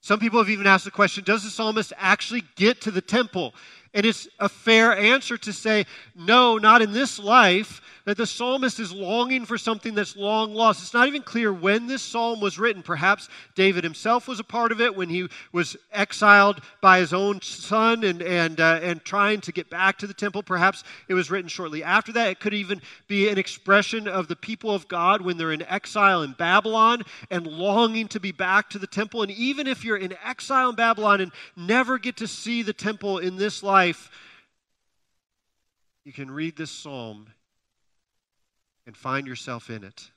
Some 0.00 0.20
people 0.20 0.38
have 0.38 0.48
even 0.48 0.66
asked 0.66 0.84
the 0.84 0.92
question 0.92 1.24
Does 1.24 1.42
the 1.42 1.50
psalmist 1.50 1.92
actually 1.96 2.44
get 2.54 2.80
to 2.82 2.92
the 2.92 3.00
temple? 3.00 3.52
And 3.92 4.06
it's 4.06 4.28
a 4.38 4.48
fair 4.48 4.96
answer 4.96 5.36
to 5.36 5.52
say, 5.52 5.84
no, 6.14 6.58
not 6.58 6.80
in 6.80 6.92
this 6.92 7.18
life, 7.18 7.80
that 8.04 8.16
the 8.16 8.26
psalmist 8.26 8.80
is 8.80 8.92
longing 8.92 9.44
for 9.44 9.58
something 9.58 9.94
that's 9.94 10.16
long 10.16 10.54
lost. 10.54 10.82
It's 10.82 10.94
not 10.94 11.08
even 11.08 11.22
clear 11.22 11.52
when 11.52 11.86
this 11.86 12.02
psalm 12.02 12.40
was 12.40 12.58
written. 12.58 12.82
Perhaps 12.82 13.28
David 13.54 13.84
himself 13.84 14.26
was 14.26 14.40
a 14.40 14.44
part 14.44 14.72
of 14.72 14.80
it 14.80 14.96
when 14.96 15.08
he 15.08 15.28
was 15.52 15.76
exiled 15.92 16.60
by 16.80 16.98
his 16.98 17.12
own 17.12 17.42
son 17.42 18.04
and, 18.04 18.22
and, 18.22 18.60
uh, 18.60 18.80
and 18.82 19.04
trying 19.04 19.40
to 19.42 19.52
get 19.52 19.68
back 19.70 19.98
to 19.98 20.06
the 20.06 20.14
temple. 20.14 20.42
Perhaps 20.42 20.84
it 21.08 21.14
was 21.14 21.30
written 21.30 21.48
shortly 21.48 21.82
after 21.82 22.12
that. 22.12 22.30
It 22.30 22.40
could 22.40 22.54
even 22.54 22.80
be 23.06 23.28
an 23.28 23.38
expression 23.38 24.08
of 24.08 24.28
the 24.28 24.36
people 24.36 24.70
of 24.72 24.88
God 24.88 25.20
when 25.20 25.36
they're 25.36 25.52
in 25.52 25.62
exile 25.62 26.22
in 26.22 26.32
Babylon 26.32 27.02
and 27.30 27.46
longing 27.46 28.08
to 28.08 28.20
be 28.20 28.32
back 28.32 28.70
to 28.70 28.78
the 28.78 28.86
temple. 28.86 29.22
And 29.22 29.30
even 29.32 29.66
if 29.66 29.84
you're 29.84 29.96
in 29.96 30.14
exile 30.24 30.70
in 30.70 30.76
Babylon 30.76 31.20
and 31.20 31.32
never 31.56 31.98
get 31.98 32.16
to 32.18 32.26
see 32.26 32.62
the 32.62 32.72
temple 32.72 33.18
in 33.18 33.36
this 33.36 33.62
life, 33.62 33.79
life, 33.80 34.10
you 36.04 36.12
can 36.12 36.30
read 36.30 36.54
this 36.54 36.70
psalm 36.70 37.28
and 38.84 38.94
find 38.94 39.26
yourself 39.26 39.70
in 39.70 39.82
it. 39.82 40.10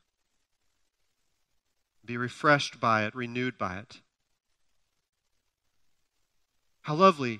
Be 2.03 2.17
refreshed 2.17 2.81
by 2.81 3.05
it, 3.05 3.15
renewed 3.15 3.57
by 3.57 3.77
it. 3.77 4.01
How 6.81 6.95
lovely 6.95 7.39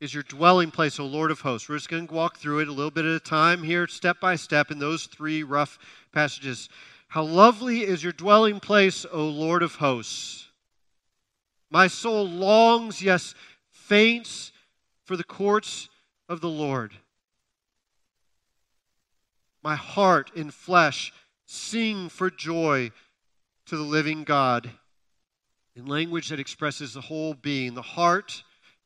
is 0.00 0.14
your 0.14 0.22
dwelling 0.22 0.70
place, 0.70 0.98
O 0.98 1.04
Lord 1.04 1.30
of 1.30 1.40
hosts. 1.40 1.68
We're 1.68 1.76
just 1.76 1.90
going 1.90 2.08
to 2.08 2.14
walk 2.14 2.38
through 2.38 2.60
it 2.60 2.68
a 2.68 2.72
little 2.72 2.90
bit 2.90 3.04
at 3.04 3.14
a 3.14 3.20
time 3.20 3.62
here, 3.62 3.86
step 3.86 4.18
by 4.18 4.36
step, 4.36 4.70
in 4.70 4.78
those 4.78 5.04
three 5.04 5.42
rough 5.42 5.78
passages. 6.10 6.70
How 7.08 7.22
lovely 7.22 7.80
is 7.82 8.02
your 8.02 8.14
dwelling 8.14 8.60
place, 8.60 9.04
O 9.12 9.28
Lord 9.28 9.62
of 9.62 9.74
hosts. 9.74 10.48
My 11.70 11.86
soul 11.86 12.26
longs, 12.26 13.02
yes, 13.02 13.34
faints 13.72 14.52
for 15.10 15.16
the 15.16 15.24
courts 15.24 15.88
of 16.28 16.40
the 16.40 16.48
Lord. 16.48 16.92
My 19.60 19.74
heart 19.74 20.30
and 20.36 20.54
flesh 20.54 21.12
sing 21.46 22.08
for 22.08 22.30
joy 22.30 22.92
to 23.66 23.76
the 23.76 23.82
living 23.82 24.22
God. 24.22 24.70
In 25.74 25.86
language 25.86 26.28
that 26.28 26.38
expresses 26.38 26.94
the 26.94 27.00
whole 27.00 27.34
being, 27.34 27.74
the 27.74 27.82
heart 27.82 28.44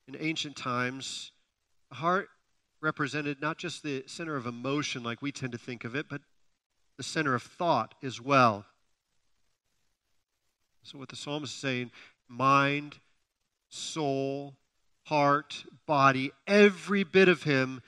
in 0.09 0.17
ancient 0.19 0.57
times, 0.57 1.31
the 1.91 1.97
heart 1.97 2.31
represented 2.81 3.43
not 3.43 3.59
just 3.59 3.83
the 3.83 4.05
center 4.07 4.35
of 4.35 4.47
emotion 4.47 5.03
like 5.03 5.21
we 5.21 5.31
tend 5.31 5.53
to 5.53 5.59
think 5.59 5.85
of 5.85 5.95
it, 5.95 6.07
but 6.09 6.23
the 6.97 7.03
center 7.03 7.35
of 7.35 7.43
thought 7.43 7.95
as 8.03 8.19
well. 8.19 8.65
So, 10.85 10.97
what 10.97 11.11
the 11.11 11.17
psalmist 11.17 11.53
is 11.53 11.61
saying 11.61 11.91
mind, 12.31 12.97
soul, 13.69 14.55
heart, 15.05 15.65
body, 15.87 16.33
every 16.47 17.05
bit 17.05 17.29
of 17.29 17.43
him 17.43 17.83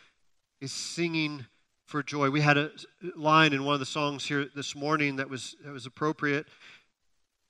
is 0.60 0.72
singing 0.72 1.46
for 1.84 2.02
joy. 2.02 2.30
We 2.30 2.40
had 2.40 2.58
a 2.58 2.70
line 3.14 3.52
in 3.52 3.64
one 3.64 3.74
of 3.74 3.80
the 3.80 3.86
songs 3.86 4.26
here 4.26 4.46
this 4.54 4.74
morning 4.74 5.16
that 5.16 5.30
was, 5.30 5.56
that 5.64 5.72
was 5.72 5.86
appropriate. 5.86 6.46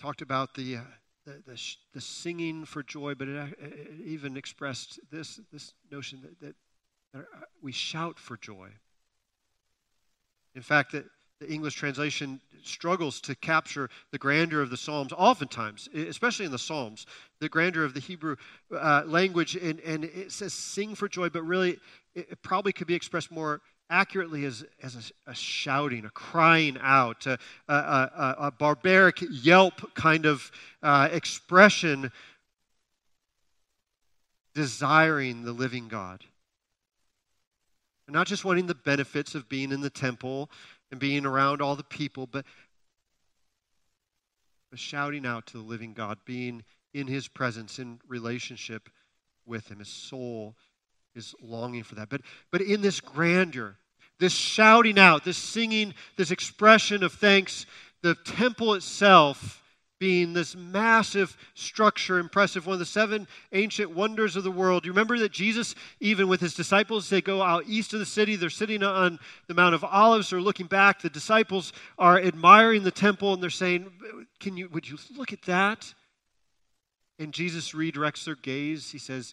Talked 0.00 0.22
about 0.22 0.54
the, 0.54 0.76
uh, 0.76 0.80
the, 1.24 1.42
the, 1.46 1.62
the, 1.94 2.00
singing 2.00 2.64
for 2.64 2.82
joy, 2.82 3.14
but 3.14 3.28
it, 3.28 3.58
it, 3.58 3.90
even 4.04 4.36
expressed 4.36 5.00
this, 5.10 5.40
this 5.52 5.72
notion 5.90 6.20
that, 6.22 6.40
that, 6.40 6.54
that 7.14 7.26
we 7.62 7.72
shout 7.72 8.18
for 8.18 8.36
joy. 8.36 8.68
In 10.54 10.62
fact, 10.62 10.92
that 10.92 11.06
the 11.40 11.48
English 11.48 11.74
translation 11.74 12.40
struggles 12.62 13.20
to 13.20 13.34
capture 13.34 13.90
the 14.10 14.18
grandeur 14.18 14.60
of 14.60 14.70
the 14.70 14.76
Psalms, 14.76 15.12
oftentimes, 15.12 15.88
especially 15.94 16.46
in 16.46 16.52
the 16.52 16.58
Psalms, 16.58 17.06
the 17.40 17.48
grandeur 17.48 17.84
of 17.84 17.94
the 17.94 18.00
Hebrew 18.00 18.36
uh, 18.74 19.02
language. 19.06 19.54
And, 19.54 19.80
and 19.80 20.04
it 20.04 20.32
says 20.32 20.52
sing 20.52 20.94
for 20.94 21.08
joy, 21.08 21.28
but 21.28 21.42
really, 21.42 21.78
it, 22.14 22.28
it 22.30 22.42
probably 22.42 22.72
could 22.72 22.86
be 22.86 22.94
expressed 22.94 23.30
more 23.30 23.60
accurately 23.88 24.44
as, 24.44 24.64
as 24.82 25.12
a, 25.26 25.30
a 25.30 25.34
shouting, 25.34 26.04
a 26.04 26.10
crying 26.10 26.76
out, 26.80 27.26
a, 27.26 27.38
a, 27.68 28.34
a 28.38 28.50
barbaric 28.50 29.22
yelp 29.30 29.94
kind 29.94 30.26
of 30.26 30.50
uh, 30.82 31.08
expression, 31.12 32.10
desiring 34.54 35.44
the 35.44 35.52
living 35.52 35.86
God. 35.86 36.24
And 38.08 38.14
not 38.14 38.26
just 38.26 38.44
wanting 38.44 38.66
the 38.66 38.74
benefits 38.74 39.34
of 39.34 39.48
being 39.48 39.72
in 39.72 39.80
the 39.80 39.90
temple 39.90 40.50
and 40.90 41.00
being 41.00 41.26
around 41.26 41.60
all 41.60 41.76
the 41.76 41.84
people, 41.84 42.26
but, 42.26 42.44
but 44.70 44.78
shouting 44.78 45.26
out 45.26 45.46
to 45.46 45.58
the 45.58 45.64
living 45.64 45.92
God, 45.92 46.18
being 46.24 46.64
in 46.94 47.06
his 47.06 47.28
presence, 47.28 47.78
in 47.78 48.00
relationship 48.08 48.88
with 49.44 49.68
him. 49.68 49.78
His 49.78 49.88
soul 49.88 50.56
is 51.14 51.34
longing 51.40 51.82
for 51.82 51.94
that. 51.96 52.08
But, 52.08 52.22
but 52.50 52.60
in 52.60 52.82
this 52.82 53.00
grandeur, 53.00 53.76
this 54.18 54.32
shouting 54.32 54.98
out, 54.98 55.24
this 55.24 55.36
singing, 55.36 55.94
this 56.16 56.30
expression 56.30 57.02
of 57.02 57.12
thanks, 57.12 57.66
the 58.02 58.14
temple 58.14 58.74
itself 58.74 59.62
being 59.98 60.34
this 60.34 60.54
massive 60.54 61.36
structure, 61.54 62.18
impressive, 62.18 62.66
one 62.66 62.74
of 62.74 62.78
the 62.78 62.84
seven 62.84 63.26
ancient 63.52 63.90
wonders 63.90 64.36
of 64.36 64.44
the 64.44 64.50
world. 64.50 64.84
You 64.84 64.92
remember 64.92 65.18
that 65.18 65.32
Jesus, 65.32 65.74
even 66.00 66.28
with 66.28 66.40
his 66.40 66.54
disciples, 66.54 67.08
they 67.08 67.22
go 67.22 67.40
out 67.40 67.64
east 67.66 67.94
of 67.94 68.00
the 68.00 68.06
city. 68.06 68.36
They're 68.36 68.50
sitting 68.50 68.82
on 68.82 69.18
the 69.46 69.54
Mount 69.54 69.74
of 69.74 69.82
Olives. 69.84 70.30
They're 70.30 70.40
looking 70.40 70.66
back. 70.66 71.00
The 71.00 71.08
disciples 71.08 71.72
are 71.98 72.20
admiring 72.20 72.82
the 72.82 72.90
temple 72.90 73.32
and 73.32 73.42
they're 73.42 73.50
saying, 73.50 73.90
"Can 74.38 74.56
you? 74.56 74.68
Would 74.68 74.88
you 74.88 74.98
look 75.16 75.32
at 75.32 75.42
that?" 75.42 75.94
And 77.18 77.32
Jesus 77.32 77.72
redirects 77.72 78.24
their 78.24 78.36
gaze. 78.36 78.90
He 78.90 78.98
says, 78.98 79.32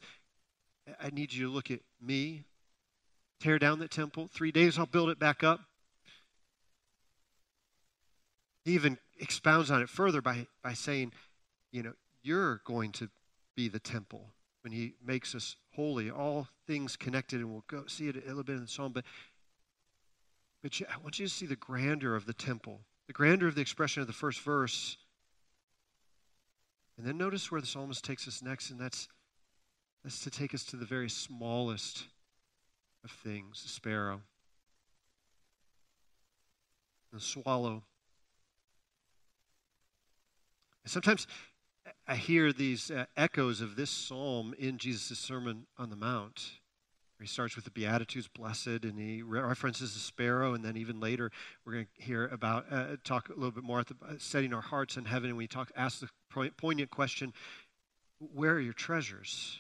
"I 1.00 1.10
need 1.10 1.34
you 1.34 1.46
to 1.46 1.52
look 1.52 1.72
at 1.72 1.82
me. 2.00 2.46
Tear 3.42 3.60
down 3.60 3.80
that 3.80 3.92
temple. 3.92 4.30
Three 4.32 4.54
days, 4.54 4.80
I'll 4.80 4.86
build 4.86 5.10
it 5.10 5.20
back 5.20 5.44
up." 5.44 5.60
He 8.64 8.76
even 8.76 8.98
expounds 9.24 9.72
on 9.72 9.82
it 9.82 9.90
further 9.90 10.22
by, 10.22 10.46
by 10.62 10.74
saying, 10.74 11.14
you 11.72 11.82
know, 11.82 11.94
you're 12.22 12.62
going 12.66 12.92
to 12.92 13.10
be 13.56 13.70
the 13.70 13.80
temple 13.80 14.28
when 14.62 14.74
he 14.74 14.94
makes 15.04 15.34
us 15.34 15.56
holy. 15.76 16.12
All 16.12 16.50
things 16.68 16.96
connected, 16.96 17.40
and 17.40 17.50
we'll 17.50 17.64
go 17.68 17.86
see 17.88 18.10
it 18.10 18.18
a 18.18 18.28
little 18.28 18.44
bit 18.44 18.58
in 18.58 18.62
the 18.62 18.68
psalm. 18.68 18.92
But, 18.92 19.06
but 20.62 20.80
I 20.82 20.98
want 21.02 21.20
you 21.20 21.26
to 21.26 21.34
see 21.34 21.46
the 21.46 21.56
grandeur 21.56 22.16
of 22.16 22.26
the 22.26 22.34
temple, 22.34 22.82
the 23.08 23.14
grandeur 23.14 23.48
of 23.48 23.56
the 23.56 23.62
expression 23.62 24.02
of 24.02 24.08
the 24.08 24.14
first 24.14 24.42
verse. 24.42 24.98
And 26.98 27.08
then 27.08 27.18
notice 27.18 27.50
where 27.50 27.62
the 27.62 27.68
psalmist 27.68 28.04
takes 28.04 28.28
us 28.28 28.44
next, 28.44 28.70
and 28.70 28.80
that's, 28.80 29.08
that's 30.04 30.20
to 30.20 30.30
take 30.30 30.54
us 30.54 30.64
to 30.66 30.76
the 30.76 30.86
very 30.86 31.10
smallest 31.10 32.06
of 33.04 33.12
things 33.12 33.64
the 33.64 33.70
sparrow, 33.70 34.22
the 37.12 37.20
swallow. 37.20 37.84
Sometimes 40.86 41.28
I 42.08 42.16
hear 42.16 42.52
these 42.52 42.92
uh, 42.92 43.06
echoes 43.16 43.62
of 43.62 43.76
this 43.76 43.90
psalm 43.90 44.54
in 44.58 44.78
Jesus' 44.78 45.18
Sermon 45.18 45.66
on 45.78 45.90
the 45.90 45.96
Mount. 45.96 46.52
He 47.22 47.28
starts 47.28 47.56
with 47.56 47.64
the 47.64 47.72
Beatitudes, 47.72 48.28
blessed, 48.28 48.84
and 48.84 49.00
he 49.00 49.22
references 49.22 49.94
the 49.94 50.00
sparrow, 50.02 50.54
and 50.54 50.66
then 50.66 50.76
even 50.76 51.00
later 51.00 51.32
we're 51.64 51.74
going 51.74 51.88
to 51.98 52.04
hear 52.04 52.28
about, 52.28 52.66
uh, 52.70 52.98
talk 53.06 53.30
a 53.30 53.34
little 53.34 53.52
bit 53.52 53.64
more 53.64 53.80
about 53.80 53.98
uh, 54.10 54.16
setting 54.18 54.54
our 54.54 54.62
hearts 54.62 54.98
in 54.98 55.06
heaven, 55.06 55.30
and 55.30 55.38
we 55.38 55.48
talk, 55.48 55.72
ask 55.78 56.02
the 56.02 56.10
poignant 56.58 56.92
question, 56.92 57.32
where 58.20 58.52
are 58.56 58.60
your 58.60 58.74
treasures? 58.74 59.60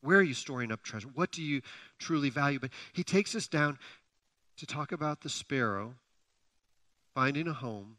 Where 0.00 0.18
are 0.18 0.22
you 0.22 0.34
storing 0.34 0.72
up 0.72 0.82
treasure? 0.82 1.08
What 1.14 1.30
do 1.30 1.42
you 1.42 1.62
truly 2.00 2.28
value? 2.28 2.58
But 2.58 2.70
he 2.92 3.04
takes 3.04 3.36
us 3.36 3.46
down 3.46 3.78
to 4.56 4.66
talk 4.66 4.90
about 4.90 5.20
the 5.20 5.28
sparrow 5.28 5.94
finding 7.14 7.46
a 7.46 7.52
home 7.52 7.98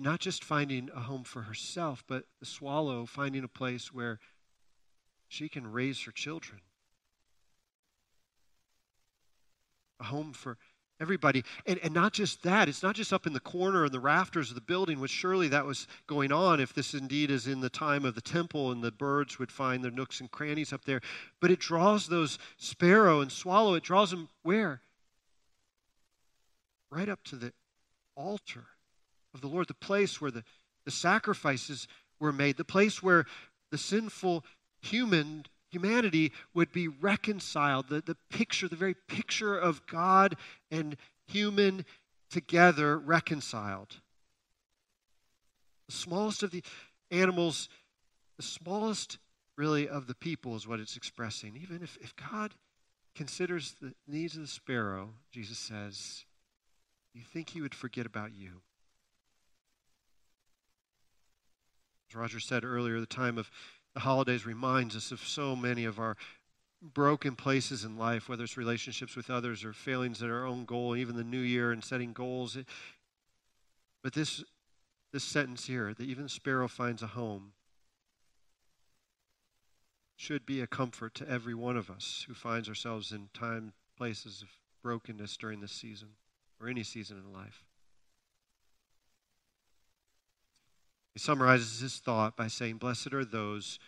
not 0.00 0.20
just 0.20 0.44
finding 0.44 0.90
a 0.94 1.00
home 1.00 1.24
for 1.24 1.42
herself, 1.42 2.04
but 2.06 2.24
the 2.40 2.46
swallow 2.46 3.06
finding 3.06 3.44
a 3.44 3.48
place 3.48 3.92
where 3.92 4.20
she 5.28 5.48
can 5.48 5.70
raise 5.70 6.02
her 6.04 6.12
children. 6.12 6.60
A 10.00 10.04
home 10.04 10.32
for 10.32 10.58
everybody. 11.00 11.44
And, 11.66 11.78
and 11.82 11.92
not 11.92 12.12
just 12.12 12.42
that, 12.44 12.68
it's 12.68 12.82
not 12.82 12.94
just 12.94 13.12
up 13.12 13.26
in 13.26 13.32
the 13.32 13.40
corner 13.40 13.84
and 13.84 13.92
the 13.92 14.00
rafters 14.00 14.50
of 14.50 14.54
the 14.54 14.60
building, 14.60 15.00
which 15.00 15.10
surely 15.10 15.48
that 15.48 15.66
was 15.66 15.88
going 16.06 16.30
on 16.30 16.60
if 16.60 16.72
this 16.72 16.94
indeed 16.94 17.30
is 17.30 17.46
in 17.46 17.60
the 17.60 17.70
time 17.70 18.04
of 18.04 18.14
the 18.14 18.20
temple 18.20 18.70
and 18.70 18.82
the 18.82 18.92
birds 18.92 19.38
would 19.38 19.50
find 19.50 19.82
their 19.82 19.90
nooks 19.90 20.20
and 20.20 20.30
crannies 20.30 20.72
up 20.72 20.84
there. 20.84 21.00
But 21.40 21.50
it 21.50 21.58
draws 21.58 22.06
those 22.06 22.38
sparrow 22.58 23.20
and 23.20 23.32
swallow, 23.32 23.74
it 23.74 23.82
draws 23.82 24.10
them 24.10 24.28
where? 24.42 24.82
Right 26.90 27.08
up 27.08 27.24
to 27.24 27.36
the 27.36 27.52
altar 28.14 28.66
of 29.34 29.40
the 29.40 29.48
Lord, 29.48 29.68
the 29.68 29.74
place 29.74 30.20
where 30.20 30.30
the, 30.30 30.44
the 30.84 30.90
sacrifices 30.90 31.88
were 32.20 32.32
made, 32.32 32.56
the 32.56 32.64
place 32.64 33.02
where 33.02 33.26
the 33.70 33.78
sinful 33.78 34.44
human 34.80 35.44
humanity 35.70 36.32
would 36.54 36.72
be 36.72 36.86
reconciled. 36.86 37.88
The, 37.88 38.00
the 38.00 38.16
picture, 38.30 38.68
the 38.68 38.76
very 38.76 38.94
picture 38.94 39.58
of 39.58 39.84
God 39.86 40.36
and 40.70 40.96
human 41.26 41.84
together 42.30 42.96
reconciled. 42.96 43.96
The 45.88 45.94
smallest 45.94 46.42
of 46.42 46.52
the 46.52 46.62
animals, 47.10 47.68
the 48.36 48.42
smallest 48.42 49.18
really 49.56 49.88
of 49.88 50.06
the 50.06 50.14
people 50.14 50.56
is 50.56 50.66
what 50.66 50.80
it's 50.80 50.96
expressing. 50.96 51.58
Even 51.60 51.82
if, 51.82 51.98
if 52.00 52.14
God 52.16 52.54
considers 53.14 53.74
the 53.80 53.94
needs 54.06 54.36
of 54.36 54.42
the 54.42 54.48
sparrow, 54.48 55.10
Jesus 55.32 55.58
says, 55.58 56.24
you 57.14 57.22
think 57.22 57.50
he 57.50 57.60
would 57.60 57.74
forget 57.74 58.06
about 58.06 58.34
you? 58.34 58.62
Roger 62.14 62.40
said 62.40 62.64
earlier, 62.64 63.00
the 63.00 63.06
time 63.06 63.38
of 63.38 63.50
the 63.94 64.00
holidays 64.00 64.46
reminds 64.46 64.96
us 64.96 65.12
of 65.12 65.20
so 65.20 65.54
many 65.54 65.84
of 65.84 65.98
our 65.98 66.16
broken 66.82 67.36
places 67.36 67.84
in 67.84 67.96
life, 67.96 68.28
whether 68.28 68.44
it's 68.44 68.56
relationships 68.56 69.16
with 69.16 69.30
others 69.30 69.64
or 69.64 69.72
failings 69.72 70.22
at 70.22 70.30
our 70.30 70.44
own 70.44 70.64
goal, 70.64 70.96
even 70.96 71.16
the 71.16 71.24
new 71.24 71.40
year 71.40 71.72
and 71.72 71.82
setting 71.82 72.12
goals. 72.12 72.58
But 74.02 74.12
this, 74.12 74.44
this 75.12 75.24
sentence 75.24 75.66
here, 75.66 75.94
that 75.94 76.04
even 76.04 76.28
sparrow 76.28 76.68
finds 76.68 77.02
a 77.02 77.08
home, 77.08 77.52
should 80.16 80.44
be 80.44 80.60
a 80.60 80.66
comfort 80.66 81.14
to 81.14 81.28
every 81.28 81.54
one 81.54 81.76
of 81.76 81.90
us 81.90 82.24
who 82.28 82.34
finds 82.34 82.68
ourselves 82.68 83.12
in 83.12 83.28
time, 83.32 83.72
places 83.96 84.42
of 84.42 84.48
brokenness 84.82 85.36
during 85.36 85.60
this 85.60 85.72
season 85.72 86.08
or 86.60 86.68
any 86.68 86.82
season 86.82 87.16
in 87.16 87.32
life. 87.32 87.64
He 91.14 91.20
summarizes 91.20 91.80
his 91.80 91.98
thought 91.98 92.36
by 92.36 92.48
saying, 92.48 92.78
Blessed 92.78 93.14
are 93.14 93.24
those 93.24 93.78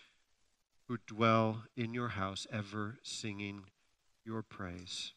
who 0.87 0.97
dwell 1.05 1.63
in 1.75 1.93
your 1.93 2.07
house, 2.09 2.47
ever 2.51 2.97
singing 3.03 3.63
your 4.25 4.41
praise. 4.41 5.11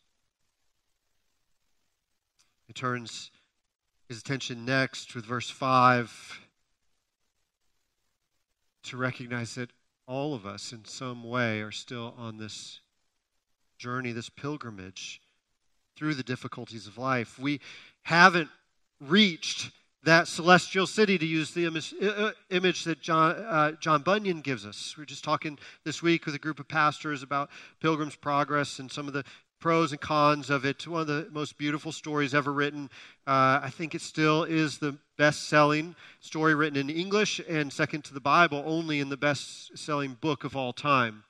He 2.66 2.73
turns 2.73 3.31
his 4.09 4.18
attention 4.18 4.64
next 4.64 5.14
with 5.14 5.25
verse 5.25 5.51
5 5.51 6.40
to 8.83 8.96
recognize 8.96 9.55
that 9.55 9.70
all 10.07 10.35
of 10.35 10.44
us, 10.44 10.73
in 10.73 10.85
some 10.85 11.23
way, 11.23 11.61
are 11.61 11.70
still 11.70 12.14
on 12.18 12.38
this 12.38 12.81
journey, 13.79 14.11
this 14.11 14.29
pilgrimage 14.29 15.20
through 15.96 16.14
the 16.14 16.25
difficulties 16.25 16.88
of 16.88 16.99
life. 16.99 17.38
We 17.38 17.61
haven't 18.03 18.51
reached 19.01 19.70
that 20.03 20.29
celestial 20.29 20.87
city, 20.87 21.19
to 21.19 21.27
use 21.27 21.53
the 21.53 21.67
image, 21.67 22.85
that 22.85 23.01
John, 23.01 23.33
uh, 23.33 23.73
John 23.73 24.03
Bunyan 24.03 24.41
gives 24.41 24.65
us. 24.65 24.95
We 24.97 25.03
are 25.03 25.07
just 25.07 25.25
talking 25.25 25.59
this 25.85 26.03
week 26.03 26.25
with 26.25 26.35
a 26.35 26.39
group 26.39 26.59
of 26.59 26.69
pastors 26.69 27.23
about 27.23 27.51
Pilgrim's 27.81 28.17
Progress 28.17 28.79
and 28.79 28.91
some 28.91 29.07
of 29.07 29.13
the 29.13 29.25
pros 29.61 29.93
and 29.93 30.01
cons 30.01 30.49
of 30.49 30.65
it. 30.65 30.87
One 30.87 31.03
of 31.03 31.07
the 31.07 31.29
most 31.31 31.59
beautiful 31.59 31.93
stories 31.93 32.35
ever 32.35 32.51
written. 32.51 32.89
Uh, 33.27 33.61
I 33.63 33.71
think 33.71 33.95
it 33.95 34.01
still 34.01 34.45
is 34.45 34.79
the 34.79 34.97
best 35.19 35.49
selling 35.49 35.95
story 36.21 36.55
written 36.55 36.79
in 36.79 36.89
English 36.89 37.41
and 37.47 37.71
second 37.71 38.05
to 38.05 38.15
the 38.15 38.21
Bible, 38.21 38.63
only 38.65 39.01
in 39.01 39.11
the 39.11 39.19
best 39.19 39.77
selling 39.77 40.17
book 40.19 40.45
of 40.45 40.57
all 40.57 40.73
time. 40.73 41.25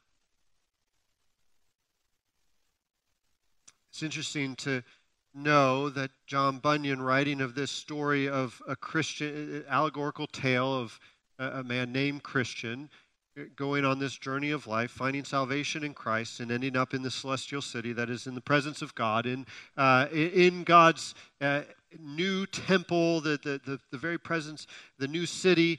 It's 3.91 4.05
interesting 4.05 4.55
to 4.57 4.85
know 5.35 5.89
that 5.91 6.11
John 6.27 6.59
Bunyan, 6.59 7.03
writing 7.03 7.41
of 7.41 7.55
this 7.55 7.71
story 7.71 8.29
of 8.29 8.61
a 8.67 8.77
Christian, 8.77 9.65
allegorical 9.69 10.27
tale 10.27 10.75
of 10.75 10.99
a, 11.39 11.63
man 11.65 11.93
named 11.93 12.23
Christian, 12.23 12.91
uh, 13.39 13.43
going 13.57 13.85
on 13.85 13.99
this 13.99 14.17
journey 14.17 14.51
of 14.51 14.67
life, 14.67 14.91
finding 14.91 15.25
salvation 15.25 15.85
in 15.85 15.95
Christ, 15.95 16.41
and 16.41 16.51
ending 16.51 16.77
up 16.77 16.95
in 16.95 17.03
the 17.03 17.11
celestial 17.11 17.63
city 17.63 17.93
that 17.93 18.11
is 18.11 18.27
in 18.27 18.35
the 18.35 18.41
presence 18.41 18.83
of 18.83 18.95
God, 18.95 19.27
in, 19.27 19.47
uh, 19.77 20.07
in 20.13 20.65
God's 20.65 21.15
uh, 21.41 21.63
new 21.99 22.47
temple, 22.47 23.21
the, 23.21 23.39
the, 23.43 23.61
the, 23.65 23.81
the, 23.91 23.99
very 23.99 24.19
presence, 24.19 24.67
the 24.99 25.09
new 25.09 25.27
city, 25.27 25.79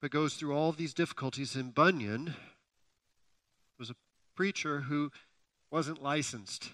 but 0.00 0.10
goes 0.10 0.34
through 0.34 0.54
all 0.54 0.68
of 0.68 0.76
these 0.76 0.94
difficulties. 0.94 1.54
And 1.54 1.74
Bunyan 1.74 2.34
was 3.78 3.90
a 3.90 3.96
preacher 4.34 4.80
who 4.82 5.10
wasn't 5.70 6.02
licensed. 6.02 6.70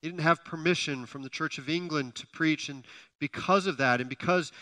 He 0.00 0.08
didn't 0.08 0.22
have 0.22 0.44
permission 0.44 1.06
from 1.06 1.22
the 1.22 1.28
Church 1.28 1.58
of 1.58 1.68
England 1.68 2.14
to 2.16 2.26
preach, 2.28 2.68
and 2.68 2.84
because 3.18 3.66
of 3.66 3.78
that, 3.78 4.00
and 4.00 4.08
because 4.08 4.52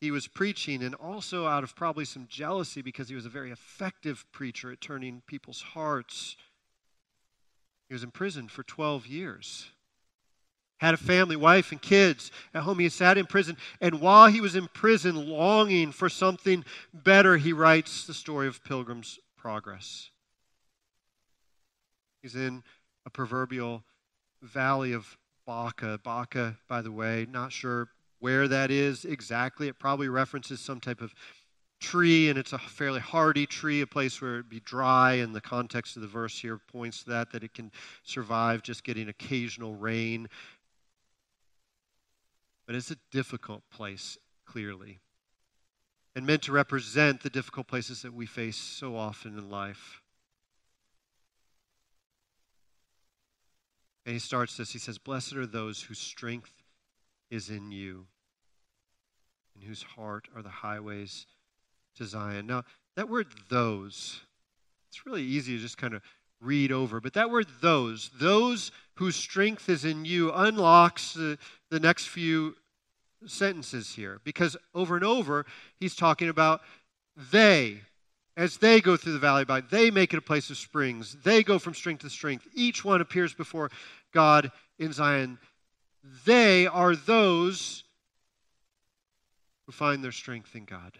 he 0.00 0.10
was 0.10 0.26
preaching, 0.26 0.82
and 0.82 0.94
also 0.94 1.46
out 1.46 1.62
of 1.64 1.74
probably 1.74 2.04
some 2.04 2.26
jealousy 2.28 2.82
because 2.82 3.08
he 3.08 3.14
was 3.14 3.26
a 3.26 3.30
very 3.30 3.50
effective 3.50 4.24
preacher 4.32 4.72
at 4.72 4.80
turning 4.80 5.22
people's 5.26 5.62
hearts, 5.62 6.36
he 7.88 7.94
was 7.94 8.04
imprisoned 8.04 8.50
for 8.50 8.62
12 8.62 9.06
years. 9.06 9.70
Had 10.78 10.94
a 10.94 10.98
family, 10.98 11.36
wife, 11.36 11.72
and 11.72 11.82
kids 11.82 12.30
at 12.54 12.62
home. 12.62 12.78
He 12.78 12.88
sat 12.88 13.18
in 13.18 13.26
prison, 13.26 13.58
and 13.80 14.00
while 14.00 14.28
he 14.28 14.40
was 14.40 14.56
in 14.56 14.68
prison, 14.68 15.28
longing 15.28 15.92
for 15.92 16.08
something 16.08 16.64
better, 16.94 17.36
he 17.36 17.52
writes 17.52 18.06
the 18.06 18.14
story 18.14 18.46
of 18.46 18.64
Pilgrim's 18.64 19.18
Progress. 19.36 20.10
He's 22.22 22.34
in 22.34 22.62
a 23.04 23.10
proverbial 23.10 23.82
valley 24.42 24.92
of 24.92 25.16
Baca. 25.46 25.98
Baca, 26.02 26.56
by 26.68 26.82
the 26.82 26.92
way, 26.92 27.26
not 27.30 27.52
sure 27.52 27.88
where 28.18 28.46
that 28.48 28.70
is 28.70 29.04
exactly. 29.04 29.68
It 29.68 29.78
probably 29.78 30.08
references 30.08 30.60
some 30.60 30.80
type 30.80 31.00
of 31.00 31.14
tree, 31.80 32.28
and 32.28 32.38
it's 32.38 32.52
a 32.52 32.58
fairly 32.58 33.00
hardy 33.00 33.46
tree, 33.46 33.80
a 33.80 33.86
place 33.86 34.20
where 34.20 34.34
it'd 34.34 34.50
be 34.50 34.60
dry, 34.60 35.14
and 35.14 35.34
the 35.34 35.40
context 35.40 35.96
of 35.96 36.02
the 36.02 36.08
verse 36.08 36.38
here 36.38 36.58
points 36.58 37.04
to 37.04 37.10
that, 37.10 37.32
that 37.32 37.42
it 37.42 37.54
can 37.54 37.72
survive 38.02 38.62
just 38.62 38.84
getting 38.84 39.08
occasional 39.08 39.74
rain. 39.74 40.28
But 42.66 42.76
it's 42.76 42.90
a 42.90 42.96
difficult 43.10 43.62
place, 43.70 44.18
clearly, 44.44 45.00
and 46.14 46.26
meant 46.26 46.42
to 46.42 46.52
represent 46.52 47.22
the 47.22 47.30
difficult 47.30 47.66
places 47.66 48.02
that 48.02 48.12
we 48.12 48.26
face 48.26 48.56
so 48.56 48.94
often 48.94 49.38
in 49.38 49.48
life. 49.50 49.99
And 54.04 54.14
he 54.14 54.18
starts 54.18 54.56
this. 54.56 54.72
He 54.72 54.78
says, 54.78 54.98
Blessed 54.98 55.34
are 55.34 55.46
those 55.46 55.82
whose 55.82 55.98
strength 55.98 56.52
is 57.30 57.50
in 57.50 57.70
you, 57.70 58.06
and 59.54 59.64
whose 59.64 59.82
heart 59.82 60.28
are 60.34 60.42
the 60.42 60.48
highways 60.48 61.26
to 61.96 62.04
Zion. 62.04 62.46
Now, 62.46 62.64
that 62.96 63.08
word 63.08 63.28
those, 63.48 64.20
it's 64.88 65.06
really 65.06 65.22
easy 65.22 65.56
to 65.56 65.62
just 65.62 65.78
kind 65.78 65.94
of 65.94 66.02
read 66.40 66.72
over. 66.72 67.00
But 67.00 67.14
that 67.14 67.30
word 67.30 67.46
those, 67.60 68.10
those 68.18 68.72
whose 68.94 69.16
strength 69.16 69.68
is 69.68 69.84
in 69.84 70.04
you, 70.04 70.32
unlocks 70.32 71.14
the, 71.14 71.38
the 71.70 71.80
next 71.80 72.08
few 72.08 72.56
sentences 73.26 73.94
here. 73.94 74.20
Because 74.24 74.56
over 74.74 74.96
and 74.96 75.04
over, 75.04 75.46
he's 75.78 75.94
talking 75.94 76.28
about 76.28 76.62
they. 77.16 77.82
As 78.40 78.56
they 78.56 78.80
go 78.80 78.96
through 78.96 79.12
the 79.12 79.18
valley 79.18 79.44
by, 79.44 79.60
they 79.60 79.90
make 79.90 80.14
it 80.14 80.16
a 80.16 80.22
place 80.22 80.48
of 80.48 80.56
springs. 80.56 81.14
They 81.24 81.42
go 81.42 81.58
from 81.58 81.74
strength 81.74 82.00
to 82.00 82.08
strength. 82.08 82.48
Each 82.54 82.82
one 82.82 83.02
appears 83.02 83.34
before 83.34 83.70
God 84.12 84.50
in 84.78 84.94
Zion. 84.94 85.38
They 86.24 86.66
are 86.66 86.96
those 86.96 87.84
who 89.66 89.72
find 89.72 90.02
their 90.02 90.10
strength 90.10 90.56
in 90.56 90.64
God. 90.64 90.96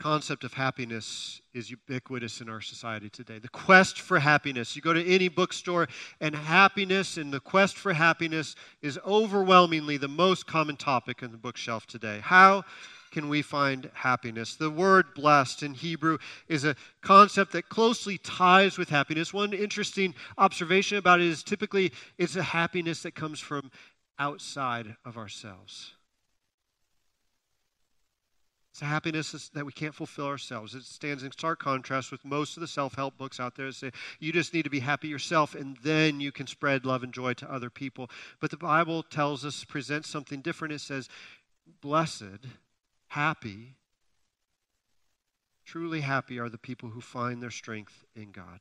Concept 0.00 0.44
of 0.44 0.54
happiness 0.54 1.42
is 1.52 1.70
ubiquitous 1.70 2.40
in 2.40 2.48
our 2.48 2.62
society 2.62 3.10
today. 3.10 3.38
The 3.38 3.48
quest 3.48 4.00
for 4.00 4.18
happiness. 4.18 4.74
You 4.74 4.80
go 4.80 4.94
to 4.94 5.06
any 5.06 5.28
bookstore, 5.28 5.88
and 6.20 6.34
happiness 6.34 7.18
and 7.18 7.32
the 7.32 7.38
quest 7.38 7.76
for 7.76 7.92
happiness 7.92 8.56
is 8.80 8.98
overwhelmingly 9.06 9.98
the 9.98 10.08
most 10.08 10.46
common 10.46 10.76
topic 10.76 11.22
on 11.22 11.32
the 11.32 11.36
bookshelf 11.36 11.86
today. 11.86 12.20
How 12.22 12.64
can 13.10 13.28
we 13.28 13.42
find 13.42 13.90
happiness? 13.92 14.54
The 14.54 14.70
word 14.70 15.14
blessed 15.14 15.62
in 15.62 15.74
Hebrew 15.74 16.16
is 16.48 16.64
a 16.64 16.76
concept 17.02 17.52
that 17.52 17.68
closely 17.68 18.16
ties 18.16 18.78
with 18.78 18.88
happiness. 18.88 19.34
One 19.34 19.52
interesting 19.52 20.14
observation 20.38 20.96
about 20.96 21.20
it 21.20 21.26
is 21.26 21.42
typically 21.42 21.92
it's 22.16 22.36
a 22.36 22.42
happiness 22.42 23.02
that 23.02 23.14
comes 23.14 23.38
from 23.38 23.70
outside 24.18 24.96
of 25.04 25.18
ourselves. 25.18 25.92
It's 28.80 28.86
a 28.86 28.88
happiness 28.88 29.50
that 29.52 29.66
we 29.66 29.72
can't 29.72 29.94
fulfill 29.94 30.24
ourselves. 30.24 30.74
It 30.74 30.84
stands 30.84 31.22
in 31.22 31.32
stark 31.32 31.58
contrast 31.58 32.10
with 32.10 32.24
most 32.24 32.56
of 32.56 32.62
the 32.62 32.66
self 32.66 32.94
help 32.94 33.18
books 33.18 33.38
out 33.38 33.54
there 33.54 33.66
that 33.66 33.74
say 33.74 33.90
you 34.20 34.32
just 34.32 34.54
need 34.54 34.62
to 34.62 34.70
be 34.70 34.80
happy 34.80 35.06
yourself 35.06 35.54
and 35.54 35.76
then 35.82 36.18
you 36.18 36.32
can 36.32 36.46
spread 36.46 36.86
love 36.86 37.02
and 37.02 37.12
joy 37.12 37.34
to 37.34 37.52
other 37.52 37.68
people. 37.68 38.08
But 38.40 38.50
the 38.50 38.56
Bible 38.56 39.02
tells 39.02 39.44
us, 39.44 39.64
presents 39.64 40.08
something 40.08 40.40
different. 40.40 40.72
It 40.72 40.80
says, 40.80 41.10
Blessed, 41.82 42.46
happy, 43.08 43.76
truly 45.66 46.00
happy 46.00 46.38
are 46.38 46.48
the 46.48 46.56
people 46.56 46.88
who 46.88 47.02
find 47.02 47.42
their 47.42 47.50
strength 47.50 48.06
in 48.16 48.30
God. 48.30 48.60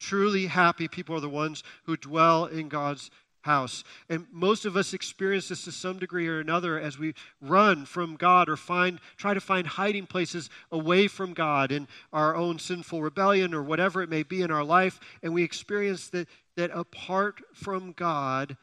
Truly 0.00 0.46
happy 0.46 0.88
people 0.88 1.14
are 1.14 1.20
the 1.20 1.28
ones 1.28 1.62
who 1.84 1.96
dwell 1.96 2.46
in 2.46 2.68
God's 2.68 3.12
house. 3.42 3.84
And 4.08 4.26
most 4.32 4.64
of 4.64 4.76
us 4.76 4.92
experience 4.92 5.48
this 5.48 5.64
to 5.64 5.72
some 5.72 5.98
degree 5.98 6.28
or 6.28 6.40
another 6.40 6.78
as 6.78 6.98
we 6.98 7.14
run 7.40 7.84
from 7.84 8.16
God 8.16 8.48
or 8.48 8.56
find 8.56 9.00
try 9.16 9.34
to 9.34 9.40
find 9.40 9.66
hiding 9.66 10.06
places 10.06 10.50
away 10.70 11.08
from 11.08 11.34
God 11.34 11.72
in 11.72 11.88
our 12.12 12.34
own 12.34 12.58
sinful 12.58 13.02
rebellion 13.02 13.54
or 13.54 13.62
whatever 13.62 14.02
it 14.02 14.10
may 14.10 14.22
be 14.22 14.42
in 14.42 14.50
our 14.50 14.64
life 14.64 15.00
and 15.22 15.32
we 15.32 15.42
experience 15.42 16.08
that 16.08 16.28
that 16.56 16.70
apart 16.72 17.40
from 17.54 17.92
God 17.92 18.56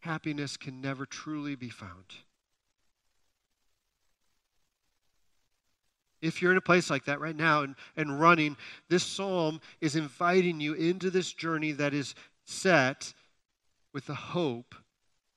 happiness 0.00 0.56
can 0.56 0.80
never 0.80 1.06
truly 1.06 1.54
be 1.54 1.70
found. 1.70 2.16
if 6.24 6.40
you're 6.40 6.50
in 6.50 6.56
a 6.56 6.62
place 6.62 6.88
like 6.88 7.04
that 7.04 7.20
right 7.20 7.36
now 7.36 7.62
and, 7.62 7.74
and 7.98 8.18
running, 8.18 8.56
this 8.88 9.04
psalm 9.04 9.60
is 9.82 9.94
inviting 9.94 10.58
you 10.58 10.72
into 10.72 11.10
this 11.10 11.32
journey 11.34 11.72
that 11.72 11.92
is 11.92 12.14
set 12.44 13.14
with 13.92 14.06
the 14.06 14.14
hope 14.14 14.74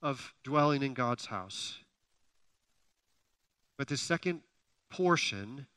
of 0.01 0.33
dwelling 0.43 0.83
in 0.83 0.93
God's 0.93 1.27
house. 1.27 1.79
But 3.77 3.87
the 3.87 3.97
second 3.97 4.41
portion 4.89 5.67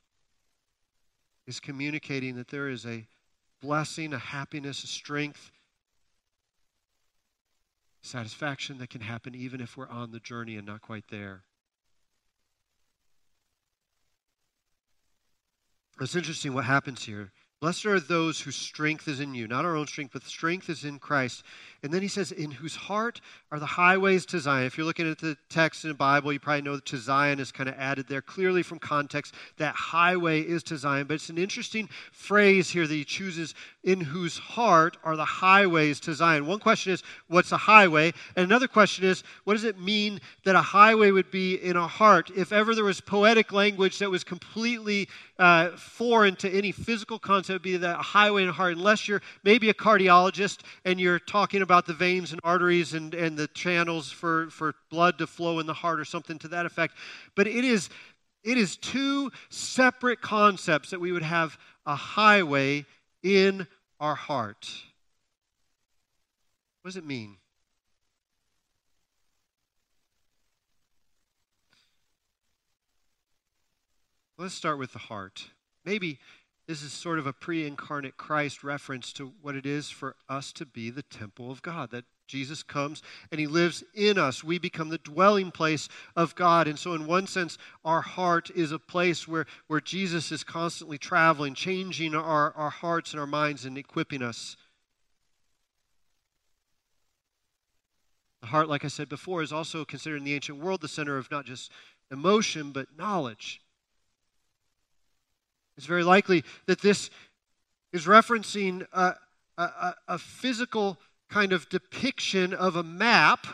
is 1.46 1.60
communicating 1.60 2.36
that 2.36 2.48
there 2.48 2.68
is 2.68 2.86
a 2.86 3.06
blessing, 3.60 4.12
a 4.12 4.18
happiness, 4.18 4.84
a 4.84 4.86
strength, 4.86 5.50
satisfaction 8.02 8.78
that 8.78 8.88
can 8.88 9.02
happen 9.02 9.34
even 9.34 9.60
if 9.60 9.76
we're 9.76 9.88
on 9.88 10.10
the 10.12 10.20
journey 10.20 10.56
and 10.56 10.66
not 10.66 10.80
quite 10.80 11.04
there. 11.10 11.42
It's 16.00 16.14
interesting 16.14 16.54
what 16.54 16.64
happens 16.64 17.04
here. 17.04 17.30
Blessed 17.60 17.84
are 17.86 18.00
those 18.00 18.40
whose 18.40 18.56
strength 18.56 19.06
is 19.06 19.20
in 19.20 19.34
you, 19.34 19.46
not 19.46 19.66
our 19.66 19.76
own 19.76 19.86
strength, 19.86 20.14
but 20.14 20.22
strength 20.22 20.70
is 20.70 20.84
in 20.84 20.98
Christ. 20.98 21.44
And 21.82 21.92
then 21.92 22.00
he 22.02 22.08
says, 22.08 22.32
in 22.32 22.50
whose 22.50 22.74
heart 22.74 23.20
are 23.52 23.58
the 23.58 23.66
highways 23.66 24.24
to 24.26 24.38
Zion. 24.38 24.66
If 24.66 24.76
you're 24.76 24.86
looking 24.86 25.10
at 25.10 25.18
the 25.18 25.36
text 25.48 25.84
in 25.84 25.88
the 25.88 25.94
Bible, 25.94 26.32
you 26.32 26.38
probably 26.38 26.62
know 26.62 26.76
that 26.76 26.86
to 26.86 26.96
Zion 26.96 27.38
is 27.38 27.52
kind 27.52 27.68
of 27.68 27.74
added 27.78 28.06
there. 28.08 28.22
Clearly 28.22 28.62
from 28.62 28.78
context, 28.78 29.34
that 29.58 29.74
highway 29.74 30.40
is 30.40 30.62
to 30.64 30.76
Zion. 30.76 31.06
But 31.06 31.14
it's 31.14 31.30
an 31.30 31.38
interesting 31.38 31.88
phrase 32.12 32.70
here 32.70 32.86
that 32.86 32.94
he 32.94 33.04
chooses, 33.04 33.54
in 33.82 34.00
whose 34.00 34.36
heart 34.36 34.98
are 35.04 35.16
the 35.16 35.24
highways 35.24 36.00
to 36.00 36.14
Zion. 36.14 36.46
One 36.46 36.60
question 36.60 36.92
is, 36.92 37.02
what's 37.28 37.52
a 37.52 37.56
highway? 37.56 38.12
And 38.36 38.44
another 38.44 38.68
question 38.68 39.04
is, 39.04 39.22
what 39.44 39.54
does 39.54 39.64
it 39.64 39.78
mean 39.78 40.20
that 40.44 40.54
a 40.54 40.62
highway 40.62 41.10
would 41.10 41.30
be 41.30 41.54
in 41.54 41.76
a 41.76 41.86
heart? 41.86 42.30
If 42.36 42.52
ever 42.52 42.74
there 42.74 42.84
was 42.84 43.00
poetic 43.00 43.52
language 43.52 43.98
that 43.98 44.10
was 44.10 44.22
completely 44.22 45.08
uh, 45.38 45.70
foreign 45.76 46.36
to 46.36 46.50
any 46.50 46.72
physical 46.72 47.18
concept, 47.18 47.49
would 47.54 47.62
be 47.62 47.76
that 47.76 47.98
a 47.98 48.02
highway 48.02 48.42
in 48.42 48.48
a 48.48 48.52
heart, 48.52 48.76
unless 48.76 49.08
you're 49.08 49.22
maybe 49.44 49.70
a 49.70 49.74
cardiologist 49.74 50.60
and 50.84 51.00
you're 51.00 51.18
talking 51.18 51.62
about 51.62 51.86
the 51.86 51.92
veins 51.92 52.32
and 52.32 52.40
arteries 52.44 52.94
and, 52.94 53.14
and 53.14 53.36
the 53.36 53.48
channels 53.48 54.10
for, 54.10 54.50
for 54.50 54.74
blood 54.90 55.18
to 55.18 55.26
flow 55.26 55.58
in 55.58 55.66
the 55.66 55.74
heart 55.74 56.00
or 56.00 56.04
something 56.04 56.38
to 56.38 56.48
that 56.48 56.66
effect. 56.66 56.94
But 57.34 57.46
it 57.46 57.64
is, 57.64 57.90
it 58.42 58.58
is 58.58 58.76
two 58.76 59.30
separate 59.48 60.20
concepts 60.20 60.90
that 60.90 61.00
we 61.00 61.12
would 61.12 61.22
have 61.22 61.58
a 61.86 61.96
highway 61.96 62.86
in 63.22 63.66
our 63.98 64.14
heart. 64.14 64.68
What 66.82 66.90
does 66.90 66.96
it 66.96 67.06
mean? 67.06 67.36
Let's 74.38 74.54
start 74.54 74.78
with 74.78 74.94
the 74.94 74.98
heart. 74.98 75.50
Maybe 75.84 76.18
this 76.70 76.82
is 76.82 76.92
sort 76.92 77.18
of 77.18 77.26
a 77.26 77.32
pre 77.32 77.66
incarnate 77.66 78.16
Christ 78.16 78.62
reference 78.62 79.12
to 79.14 79.32
what 79.42 79.56
it 79.56 79.66
is 79.66 79.90
for 79.90 80.14
us 80.28 80.52
to 80.52 80.64
be 80.64 80.88
the 80.88 81.02
temple 81.02 81.50
of 81.50 81.62
God, 81.62 81.90
that 81.90 82.04
Jesus 82.28 82.62
comes 82.62 83.02
and 83.32 83.40
he 83.40 83.48
lives 83.48 83.82
in 83.92 84.16
us. 84.16 84.44
We 84.44 84.60
become 84.60 84.88
the 84.88 84.98
dwelling 84.98 85.50
place 85.50 85.88
of 86.14 86.36
God. 86.36 86.68
And 86.68 86.78
so, 86.78 86.94
in 86.94 87.08
one 87.08 87.26
sense, 87.26 87.58
our 87.84 88.02
heart 88.02 88.50
is 88.54 88.70
a 88.70 88.78
place 88.78 89.26
where, 89.26 89.46
where 89.66 89.80
Jesus 89.80 90.30
is 90.30 90.44
constantly 90.44 90.96
traveling, 90.96 91.54
changing 91.54 92.14
our, 92.14 92.52
our 92.52 92.70
hearts 92.70 93.10
and 93.10 93.20
our 93.20 93.26
minds 93.26 93.64
and 93.64 93.76
equipping 93.76 94.22
us. 94.22 94.56
The 98.42 98.46
heart, 98.46 98.68
like 98.68 98.84
I 98.84 98.88
said 98.88 99.08
before, 99.08 99.42
is 99.42 99.52
also 99.52 99.84
considered 99.84 100.18
in 100.18 100.24
the 100.24 100.34
ancient 100.34 100.62
world 100.62 100.82
the 100.82 100.88
center 100.88 101.18
of 101.18 101.32
not 101.32 101.46
just 101.46 101.72
emotion, 102.12 102.70
but 102.70 102.96
knowledge. 102.96 103.60
It's 105.76 105.86
very 105.86 106.04
likely 106.04 106.44
that 106.66 106.80
this 106.80 107.10
is 107.92 108.06
referencing 108.06 108.86
a, 108.92 109.14
a, 109.56 109.94
a 110.08 110.18
physical 110.18 110.98
kind 111.28 111.52
of 111.52 111.68
depiction 111.68 112.52
of 112.52 112.76
a 112.76 112.82
map 112.82 113.46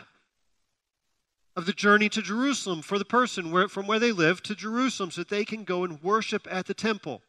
of 1.55 1.65
the 1.65 1.73
journey 1.73 2.07
to 2.09 2.21
Jerusalem 2.21 2.83
for 2.83 2.99
the 2.99 3.05
person 3.05 3.51
where, 3.51 3.67
from 3.67 3.87
where 3.87 3.99
they 3.99 4.11
live 4.11 4.43
to 4.43 4.55
Jerusalem 4.55 5.09
so 5.09 5.21
that 5.21 5.29
they 5.29 5.43
can 5.43 5.63
go 5.63 5.83
and 5.83 6.01
worship 6.03 6.47
at 6.49 6.67
the 6.67 6.73
temple. 6.75 7.21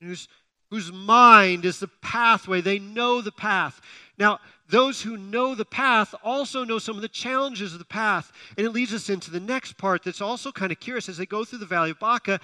Whose, 0.00 0.26
whose 0.70 0.90
mind 0.90 1.64
is 1.64 1.78
the 1.78 1.88
pathway. 2.02 2.60
They 2.60 2.80
know 2.80 3.20
the 3.20 3.32
path. 3.32 3.80
Now, 4.18 4.40
those 4.68 5.02
who 5.02 5.16
know 5.16 5.54
the 5.54 5.64
path 5.64 6.14
also 6.24 6.64
know 6.64 6.78
some 6.78 6.96
of 6.96 7.02
the 7.02 7.08
challenges 7.08 7.72
of 7.72 7.78
the 7.78 7.84
path. 7.84 8.32
And 8.56 8.66
it 8.66 8.70
leads 8.70 8.92
us 8.92 9.08
into 9.08 9.30
the 9.30 9.40
next 9.40 9.78
part 9.78 10.02
that's 10.02 10.20
also 10.20 10.50
kind 10.50 10.72
of 10.72 10.80
curious. 10.80 11.08
As 11.08 11.16
they 11.16 11.26
go 11.26 11.44
through 11.44 11.60
the 11.60 11.66
Valley 11.66 11.90
of 11.90 12.00
Baca, 12.00 12.40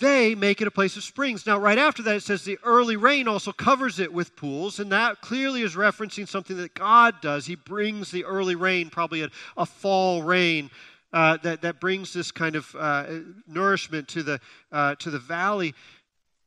they 0.00 0.34
make 0.34 0.60
it 0.60 0.66
a 0.66 0.70
place 0.70 0.96
of 0.96 1.04
springs. 1.04 1.46
Now, 1.46 1.58
right 1.58 1.78
after 1.78 2.02
that, 2.02 2.16
it 2.16 2.22
says 2.22 2.44
the 2.44 2.58
early 2.64 2.96
rain 2.96 3.28
also 3.28 3.52
covers 3.52 3.98
it 3.98 4.12
with 4.12 4.36
pools, 4.36 4.80
and 4.80 4.90
that 4.92 5.20
clearly 5.20 5.62
is 5.62 5.74
referencing 5.74 6.26
something 6.26 6.56
that 6.56 6.74
God 6.74 7.20
does. 7.20 7.46
He 7.46 7.54
brings 7.54 8.10
the 8.10 8.24
early 8.24 8.54
rain, 8.54 8.90
probably 8.90 9.22
a, 9.22 9.30
a 9.56 9.66
fall 9.66 10.22
rain, 10.22 10.70
uh, 11.12 11.38
that, 11.38 11.62
that 11.62 11.80
brings 11.80 12.12
this 12.12 12.30
kind 12.30 12.56
of 12.56 12.74
uh, 12.78 13.06
nourishment 13.46 14.08
to 14.08 14.22
the, 14.22 14.40
uh, 14.72 14.94
to 14.96 15.10
the 15.10 15.18
valley. 15.18 15.74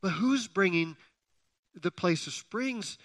But 0.00 0.10
who's 0.10 0.46
bringing 0.46 0.96
the 1.80 1.90
place 1.90 2.26
of 2.26 2.32
springs? 2.32 2.98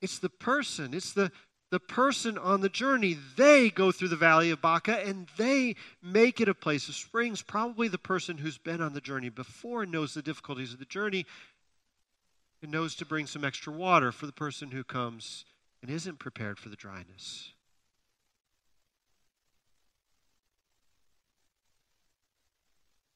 It's 0.00 0.18
the 0.18 0.28
person, 0.28 0.94
it's 0.94 1.12
the, 1.12 1.32
the 1.74 1.80
person 1.80 2.38
on 2.38 2.60
the 2.60 2.68
journey, 2.68 3.18
they 3.34 3.68
go 3.68 3.90
through 3.90 4.06
the 4.06 4.14
valley 4.14 4.52
of 4.52 4.62
Baca 4.62 5.04
and 5.04 5.26
they 5.36 5.74
make 6.00 6.40
it 6.40 6.48
a 6.48 6.54
place 6.54 6.88
of 6.88 6.94
springs. 6.94 7.42
Probably 7.42 7.88
the 7.88 7.98
person 7.98 8.38
who's 8.38 8.58
been 8.58 8.80
on 8.80 8.92
the 8.92 9.00
journey 9.00 9.28
before 9.28 9.82
and 9.82 9.90
knows 9.90 10.14
the 10.14 10.22
difficulties 10.22 10.72
of 10.72 10.78
the 10.78 10.84
journey 10.84 11.26
and 12.62 12.70
knows 12.70 12.94
to 12.94 13.04
bring 13.04 13.26
some 13.26 13.44
extra 13.44 13.72
water 13.72 14.12
for 14.12 14.26
the 14.26 14.32
person 14.32 14.70
who 14.70 14.84
comes 14.84 15.44
and 15.82 15.90
isn't 15.90 16.20
prepared 16.20 16.60
for 16.60 16.68
the 16.68 16.76
dryness. 16.76 17.50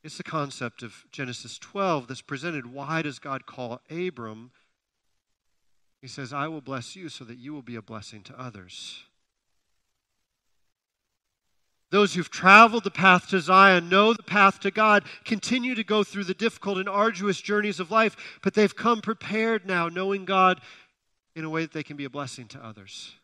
It's 0.02 0.16
the 0.16 0.24
concept 0.24 0.82
of 0.82 1.04
Genesis 1.12 1.60
12 1.60 2.08
that's 2.08 2.22
presented. 2.22 2.72
Why 2.72 3.02
does 3.02 3.20
God 3.20 3.46
call 3.46 3.82
Abram? 3.88 4.50
He 6.00 6.08
says, 6.08 6.32
I 6.32 6.48
will 6.48 6.60
bless 6.60 6.94
you 6.94 7.08
so 7.08 7.24
that 7.24 7.38
you 7.38 7.52
will 7.52 7.62
be 7.62 7.76
a 7.76 7.82
blessing 7.82 8.22
to 8.24 8.40
others. 8.40 9.02
Those 11.90 12.14
who've 12.14 12.30
traveled 12.30 12.84
the 12.84 12.90
path 12.90 13.28
to 13.28 13.40
Zion 13.40 13.88
know 13.88 14.12
the 14.12 14.22
path 14.22 14.60
to 14.60 14.70
God, 14.70 15.04
continue 15.24 15.74
to 15.74 15.82
go 15.82 16.04
through 16.04 16.24
the 16.24 16.34
difficult 16.34 16.78
and 16.78 16.88
arduous 16.88 17.40
journeys 17.40 17.80
of 17.80 17.90
life, 17.90 18.38
but 18.42 18.54
they've 18.54 18.76
come 18.76 19.00
prepared 19.00 19.66
now, 19.66 19.88
knowing 19.88 20.24
God 20.24 20.60
in 21.34 21.44
a 21.44 21.50
way 21.50 21.62
that 21.62 21.72
they 21.72 21.82
can 21.82 21.96
be 21.96 22.04
a 22.04 22.10
blessing 22.10 22.46
to 22.48 22.64
others. 22.64 23.14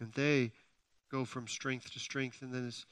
And 0.00 0.12
they 0.12 0.52
go 1.10 1.24
from 1.24 1.48
strength 1.48 1.92
to 1.92 1.98
strength. 1.98 2.42
And 2.42 2.52
then 2.54 2.66
it's 2.68 2.86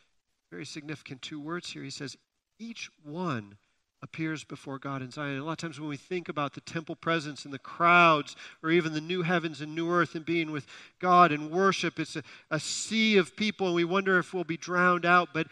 very 0.51 0.67
significant 0.67 1.23
two 1.23 1.41
words 1.41 1.71
here. 1.71 1.83
He 1.83 1.91
says, 1.91 2.17
each 2.59 2.91
one 3.03 3.57
appears 4.03 4.45
before 4.45 4.79
God 4.79 5.03
in 5.03 5.11
Zion. 5.11 5.39
A 5.39 5.45
lot 5.45 5.53
of 5.53 5.59
times 5.59 5.81
when 5.81 5.89
we 5.89 5.97
think 5.97 6.29
about 6.29 6.55
the 6.55 6.61
temple 6.61 6.95
presence 6.95 7.45
and 7.45 7.53
the 7.53 7.59
crowds, 7.59 8.37
or 8.63 8.71
even 8.71 8.93
the 8.93 9.01
new 9.01 9.23
heavens 9.23 9.61
and 9.61 9.75
new 9.75 9.91
earth 9.91 10.15
and 10.15 10.25
being 10.25 10.53
with 10.53 10.67
God 11.01 11.33
and 11.33 11.51
worship, 11.51 11.99
it's 11.99 12.17
a, 12.17 12.23
a 12.51 12.61
sea 12.61 13.17
of 13.17 13.37
people, 13.37 13.67
and 13.67 13.77
we 13.77 13.85
wonder 13.85 14.19
if 14.19 14.33
we'll 14.35 14.45
be 14.45 14.57
drowned 14.57 15.07
out. 15.07 15.31
But, 15.33 15.49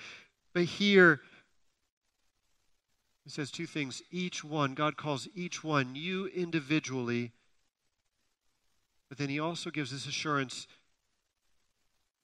but 0.52 0.64
here, 0.64 1.20
he 3.24 3.30
says 3.30 3.50
two 3.50 3.66
things. 3.66 4.02
Each 4.10 4.44
one, 4.44 4.74
God 4.74 4.96
calls 4.96 5.26
each 5.34 5.64
one, 5.64 5.96
you 5.96 6.26
individually, 6.26 7.32
but 9.08 9.18
then 9.18 9.30
he 9.30 9.40
also 9.40 9.70
gives 9.70 9.90
this 9.90 10.06
assurance 10.06 10.66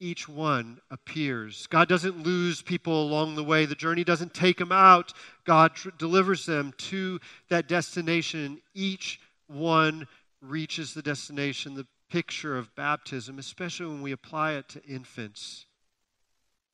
each 0.01 0.27
one 0.27 0.81
appears. 0.89 1.67
God 1.67 1.87
doesn't 1.87 2.23
lose 2.23 2.61
people 2.63 3.03
along 3.03 3.35
the 3.35 3.43
way. 3.43 3.65
The 3.65 3.75
journey 3.75 4.03
doesn't 4.03 4.33
take 4.33 4.57
them 4.57 4.71
out. 4.71 5.13
God 5.45 5.75
tr- 5.75 5.89
delivers 5.97 6.47
them 6.47 6.73
to 6.89 7.19
that 7.49 7.67
destination. 7.67 8.61
Each 8.73 9.21
one 9.47 10.07
reaches 10.41 10.95
the 10.95 11.03
destination, 11.03 11.75
the 11.75 11.85
picture 12.09 12.57
of 12.57 12.75
baptism, 12.75 13.37
especially 13.37 13.85
when 13.85 14.01
we 14.01 14.11
apply 14.11 14.53
it 14.53 14.67
to 14.69 14.83
infants. 14.83 15.67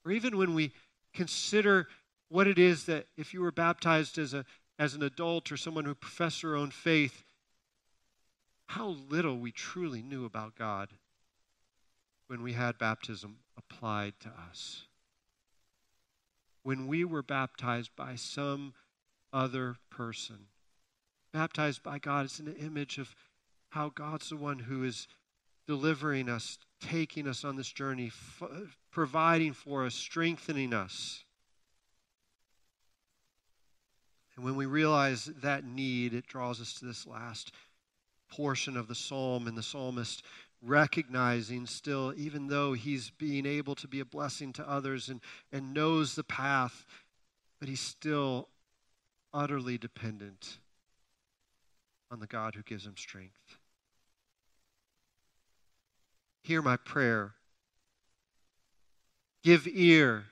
Or 0.05 0.11
even 0.13 0.37
when 0.37 0.55
we 0.55 0.71
consider 1.13 1.87
what 2.29 2.47
it 2.47 2.57
is 2.57 2.85
that 2.85 3.07
if 3.17 3.33
you 3.33 3.41
were 3.41 3.51
baptized 3.51 4.17
as, 4.17 4.33
a, 4.33 4.45
as 4.79 4.93
an 4.93 5.03
adult 5.03 5.51
or 5.51 5.57
someone 5.57 5.83
who 5.83 5.95
professed 5.95 6.43
their 6.43 6.55
own 6.55 6.71
faith, 6.71 7.25
how 8.67 8.95
little 9.09 9.37
we 9.37 9.51
truly 9.51 10.01
knew 10.01 10.23
about 10.23 10.55
God 10.55 10.89
when 12.27 12.43
we 12.43 12.53
had 12.53 12.77
baptism 12.77 13.37
applied 13.57 14.13
to 14.19 14.29
us. 14.49 14.83
When 16.63 16.87
we 16.87 17.05
were 17.05 17.23
baptized 17.23 17.91
by 17.95 18.15
some 18.15 18.73
other 19.31 19.77
person, 19.89 20.47
baptized 21.31 21.83
by 21.83 21.99
God 21.99 22.25
is 22.25 22.39
an 22.39 22.53
image 22.59 22.97
of 22.97 23.15
how 23.69 23.89
God's 23.89 24.29
the 24.29 24.35
one 24.35 24.59
who 24.59 24.83
is 24.83 25.07
delivering 25.65 26.29
us, 26.29 26.57
taking 26.81 27.27
us 27.27 27.43
on 27.43 27.55
this 27.55 27.71
journey, 27.71 28.07
f- 28.07 28.49
providing 28.91 29.53
for 29.53 29.85
us, 29.85 29.95
strengthening 29.95 30.73
us. 30.73 31.23
And 34.35 34.45
when 34.45 34.55
we 34.55 34.65
realize 34.65 35.25
that 35.41 35.65
need, 35.65 36.13
it 36.13 36.27
draws 36.27 36.61
us 36.61 36.75
to 36.75 36.85
this 36.85 37.07
last 37.07 37.51
portion 38.29 38.77
of 38.77 38.87
the 38.87 38.95
psalm, 38.95 39.47
and 39.47 39.57
the 39.57 39.63
psalmist 39.63 40.23
recognizing 40.61 41.65
still, 41.65 42.13
even 42.15 42.47
though 42.47 42.73
he's 42.73 43.09
being 43.11 43.45
able 43.45 43.75
to 43.75 43.87
be 43.87 43.99
a 43.99 44.05
blessing 44.05 44.53
to 44.53 44.69
others 44.69 45.09
and, 45.09 45.21
and 45.51 45.73
knows 45.73 46.15
the 46.15 46.23
path, 46.23 46.85
but 47.59 47.69
he's 47.69 47.79
still 47.79 48.49
utterly 49.33 49.77
dependent 49.77 50.57
on 52.09 52.19
the 52.19 52.27
God 52.27 52.55
who 52.55 52.63
gives 52.63 52.85
him 52.85 52.95
strength. 52.97 53.57
Hear 56.43 56.61
my 56.61 56.77
prayer. 56.77 57.33
Give 59.43 59.67
ear 59.67 60.25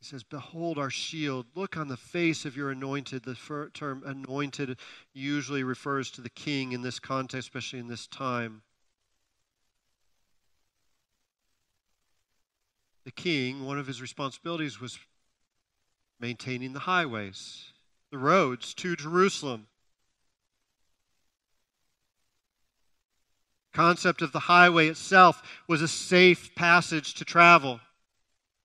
He 0.00 0.06
says, 0.06 0.22
Behold 0.22 0.78
our 0.78 0.90
shield. 0.90 1.46
Look 1.54 1.76
on 1.76 1.88
the 1.88 1.96
face 1.96 2.44
of 2.44 2.56
your 2.56 2.70
anointed. 2.70 3.22
The 3.22 3.70
term 3.74 4.02
anointed 4.04 4.78
usually 5.12 5.62
refers 5.62 6.10
to 6.12 6.22
the 6.22 6.30
king 6.30 6.72
in 6.72 6.82
this 6.82 6.98
context, 6.98 7.48
especially 7.48 7.80
in 7.80 7.88
this 7.88 8.06
time. 8.06 8.62
The 13.04 13.10
king, 13.10 13.66
one 13.66 13.78
of 13.78 13.86
his 13.86 14.00
responsibilities 14.00 14.80
was 14.80 14.98
maintaining 16.18 16.72
the 16.72 16.80
highways, 16.80 17.72
the 18.10 18.18
roads 18.18 18.74
to 18.74 18.96
Jerusalem. 18.96 19.66
concept 23.72 24.20
of 24.20 24.32
the 24.32 24.40
highway 24.40 24.88
itself 24.88 25.42
was 25.68 25.80
a 25.80 25.88
safe 25.88 26.54
passage 26.54 27.14
to 27.14 27.24
travel. 27.24 27.80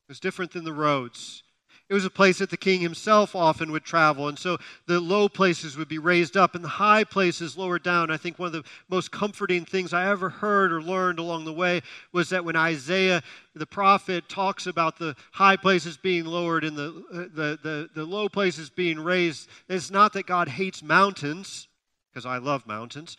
It 0.07 0.11
was 0.11 0.19
different 0.19 0.51
than 0.51 0.63
the 0.63 0.73
roads. 0.73 1.43
It 1.87 1.93
was 1.93 2.05
a 2.05 2.09
place 2.09 2.39
that 2.39 2.49
the 2.49 2.57
king 2.57 2.81
himself 2.81 3.35
often 3.35 3.71
would 3.71 3.83
travel. 3.83 4.27
And 4.27 4.39
so 4.39 4.57
the 4.87 4.99
low 4.99 5.29
places 5.29 5.77
would 5.77 5.87
be 5.87 5.99
raised 5.99 6.35
up 6.35 6.55
and 6.55 6.63
the 6.63 6.69
high 6.69 7.03
places 7.03 7.57
lowered 7.57 7.83
down. 7.83 8.09
I 8.09 8.17
think 8.17 8.39
one 8.39 8.47
of 8.47 8.53
the 8.53 8.63
most 8.89 9.11
comforting 9.11 9.65
things 9.65 9.93
I 9.93 10.09
ever 10.09 10.29
heard 10.29 10.71
or 10.71 10.81
learned 10.81 11.19
along 11.19 11.45
the 11.45 11.53
way 11.53 11.81
was 12.11 12.29
that 12.29 12.43
when 12.43 12.55
Isaiah, 12.55 13.21
the 13.53 13.67
prophet, 13.67 14.27
talks 14.27 14.65
about 14.65 14.97
the 14.97 15.15
high 15.31 15.57
places 15.57 15.95
being 15.95 16.25
lowered 16.25 16.63
and 16.63 16.75
the, 16.75 17.03
uh, 17.13 17.17
the, 17.35 17.59
the, 17.61 17.89
the 17.93 18.05
low 18.05 18.29
places 18.29 18.71
being 18.71 18.99
raised, 18.99 19.47
it's 19.69 19.91
not 19.91 20.13
that 20.13 20.25
God 20.25 20.47
hates 20.47 20.81
mountains, 20.81 21.67
because 22.11 22.25
I 22.25 22.37
love 22.37 22.65
mountains. 22.65 23.15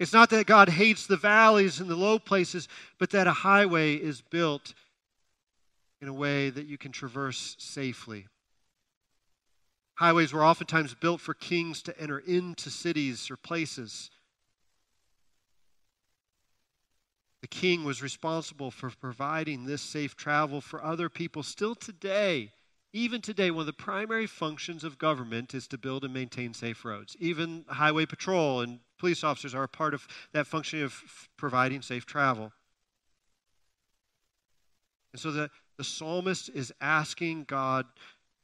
It's 0.00 0.12
not 0.12 0.30
that 0.30 0.46
God 0.46 0.68
hates 0.68 1.06
the 1.06 1.16
valleys 1.16 1.78
and 1.78 1.88
the 1.88 1.96
low 1.96 2.18
places, 2.18 2.66
but 2.98 3.10
that 3.10 3.28
a 3.28 3.32
highway 3.32 3.94
is 3.94 4.20
built 4.20 4.74
in 6.00 6.08
a 6.08 6.12
way 6.12 6.50
that 6.50 6.66
you 6.66 6.78
can 6.78 6.92
traverse 6.92 7.56
safely. 7.58 8.26
Highways 9.96 10.32
were 10.32 10.44
oftentimes 10.44 10.94
built 10.94 11.20
for 11.20 11.34
kings 11.34 11.82
to 11.82 12.00
enter 12.00 12.18
into 12.18 12.70
cities 12.70 13.30
or 13.30 13.36
places. 13.36 14.10
The 17.40 17.48
king 17.48 17.84
was 17.84 18.02
responsible 18.02 18.70
for 18.70 18.90
providing 18.90 19.64
this 19.64 19.82
safe 19.82 20.16
travel 20.16 20.60
for 20.60 20.84
other 20.84 21.08
people. 21.08 21.42
Still 21.42 21.74
today, 21.74 22.52
even 22.92 23.20
today, 23.20 23.50
one 23.50 23.60
of 23.60 23.66
the 23.66 23.72
primary 23.72 24.26
functions 24.26 24.82
of 24.82 24.98
government 24.98 25.54
is 25.54 25.68
to 25.68 25.78
build 25.78 26.04
and 26.04 26.14
maintain 26.14 26.54
safe 26.54 26.84
roads. 26.84 27.16
Even 27.20 27.64
highway 27.68 28.06
patrol 28.06 28.60
and 28.60 28.80
police 28.98 29.22
officers 29.22 29.54
are 29.54 29.64
a 29.64 29.68
part 29.68 29.94
of 29.94 30.08
that 30.32 30.46
function 30.46 30.82
of 30.82 31.28
providing 31.36 31.82
safe 31.82 32.06
travel. 32.06 32.52
And 35.12 35.20
so 35.20 35.30
the, 35.30 35.50
the 35.78 35.84
psalmist 35.84 36.50
is 36.52 36.72
asking 36.80 37.44
God 37.44 37.86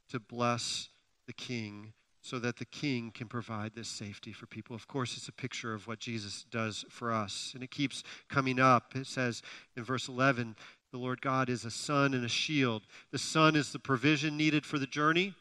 to 0.08 0.20
bless 0.20 0.88
the 1.26 1.32
king 1.32 1.92
so 2.22 2.38
that 2.38 2.56
the 2.56 2.64
king 2.64 3.10
can 3.10 3.26
provide 3.26 3.72
this 3.74 3.88
safety 3.88 4.32
for 4.32 4.46
people. 4.46 4.74
Of 4.74 4.88
course, 4.88 5.16
it's 5.16 5.28
a 5.28 5.32
picture 5.32 5.74
of 5.74 5.86
what 5.86 5.98
Jesus 5.98 6.46
does 6.50 6.86
for 6.88 7.12
us. 7.12 7.50
And 7.52 7.62
it 7.62 7.70
keeps 7.70 8.02
coming 8.30 8.58
up. 8.58 8.96
It 8.96 9.06
says 9.06 9.42
in 9.76 9.84
verse 9.84 10.08
11, 10.08 10.56
the 10.90 10.96
Lord 10.96 11.20
God 11.20 11.50
is 11.50 11.64
a 11.64 11.70
sun 11.70 12.14
and 12.14 12.24
a 12.24 12.28
shield. 12.28 12.84
The 13.10 13.18
sun 13.18 13.56
is 13.56 13.72
the 13.72 13.78
provision 13.78 14.36
needed 14.36 14.64
for 14.64 14.78
the 14.78 14.86
journey, 14.86 15.34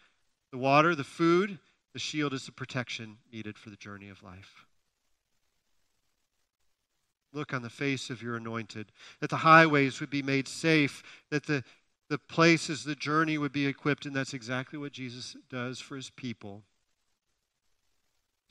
the 0.52 0.58
water, 0.58 0.96
the 0.96 1.04
food. 1.04 1.60
The 1.94 2.00
shield 2.00 2.34
is 2.34 2.48
the 2.48 2.52
protection 2.52 3.18
needed 3.32 3.58
for 3.58 3.70
the 3.70 3.76
journey 3.76 4.10
of 4.10 4.24
life. 4.24 4.66
Look 7.32 7.54
on 7.54 7.62
the 7.62 7.70
face 7.70 8.10
of 8.10 8.22
your 8.22 8.36
anointed, 8.36 8.92
that 9.20 9.30
the 9.30 9.38
highways 9.38 10.00
would 10.00 10.10
be 10.10 10.22
made 10.22 10.48
safe, 10.48 11.04
that 11.30 11.46
the 11.46 11.64
the 12.10 12.18
places, 12.18 12.84
the 12.84 12.96
journey 12.96 13.38
would 13.38 13.52
be 13.52 13.66
equipped, 13.66 14.06
and 14.06 14.16
that's 14.16 14.34
exactly 14.34 14.78
what 14.78 14.92
Jesus 14.92 15.36
does 15.50 15.80
for 15.80 15.96
his 15.96 16.10
people 16.10 16.64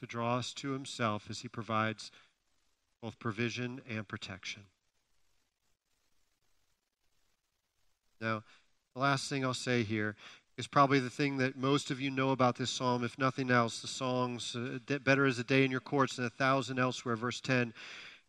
to 0.01 0.07
draw 0.07 0.37
us 0.37 0.53
to 0.55 0.73
himself 0.73 1.27
as 1.31 1.41
he 1.41 1.49
provides 1.49 2.11
both 3.01 3.19
provision 3.19 3.81
and 3.89 4.09
protection. 4.09 4.65
Now, 8.21 8.43
the 8.95 9.01
last 9.01 9.29
thing 9.29 9.45
I'll 9.45 9.55
say 9.55 9.83
here 9.83 10.17
is 10.57 10.67
probably 10.67 11.01
the 11.01 11.11
thing 11.11 11.39
that 11.39 11.57
most 11.57 11.91
of 11.91 12.01
you 12.01 12.11
know 12.11 12.31
about 12.31 12.57
this 12.57 12.71
psalm, 12.71 13.05
if 13.05 13.19
nothing 13.19 13.51
else. 13.51 13.81
The 13.81 13.89
songs, 13.89 14.55
uh, 14.55 14.99
Better 14.99 15.27
is 15.27 15.39
a 15.39 15.45
day 15.45 15.65
in 15.65 15.71
your 15.71 15.81
courts 15.81 16.17
than 16.17 16.25
a 16.25 16.31
thousand 16.31 16.79
elsewhere, 16.79 17.17
verse 17.17 17.41
10. 17.41 17.73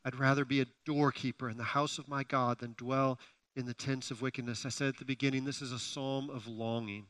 I'd 0.06 0.16
rather 0.16 0.46
be 0.46 0.62
a 0.62 0.66
doorkeeper 0.86 1.50
in 1.50 1.58
the 1.58 1.64
house 1.64 1.98
of 1.98 2.08
my 2.08 2.24
God 2.24 2.60
than 2.60 2.76
dwell 2.78 3.20
in 3.56 3.66
the 3.66 3.74
tents 3.74 4.12
of 4.12 4.22
wickedness. 4.22 4.66
I 4.66 4.70
said 4.70 4.88
at 4.88 4.98
the 4.98 5.06
beginning, 5.06 5.46
this 5.46 5.62
is 5.62 5.72
a 5.72 5.80
psalm 5.80 6.30
of 6.30 6.48
longing, 6.48 7.06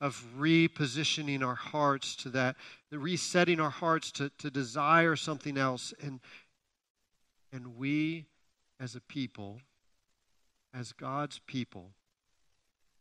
of 0.00 0.24
repositioning 0.38 1.44
our 1.44 1.56
hearts 1.56 2.14
to 2.16 2.28
that, 2.30 2.56
the 2.90 2.98
resetting 2.98 3.60
our 3.60 3.70
hearts 3.70 4.12
to, 4.12 4.30
to 4.38 4.50
desire 4.50 5.16
something 5.16 5.58
else. 5.58 5.92
And, 6.00 6.20
and 7.52 7.76
we, 7.76 8.26
as 8.78 8.94
a 8.94 9.00
people, 9.00 9.60
as 10.72 10.92
God's 10.92 11.40
people, 11.46 11.90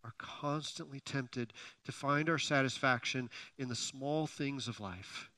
are 0.03 0.13
constantly 0.17 0.99
tempted 1.01 1.53
to 1.85 1.91
find 1.91 2.29
our 2.29 2.37
satisfaction 2.37 3.29
in 3.57 3.67
the 3.67 3.75
small 3.75 4.25
things 4.25 4.67
of 4.67 4.79
life. 4.79 5.29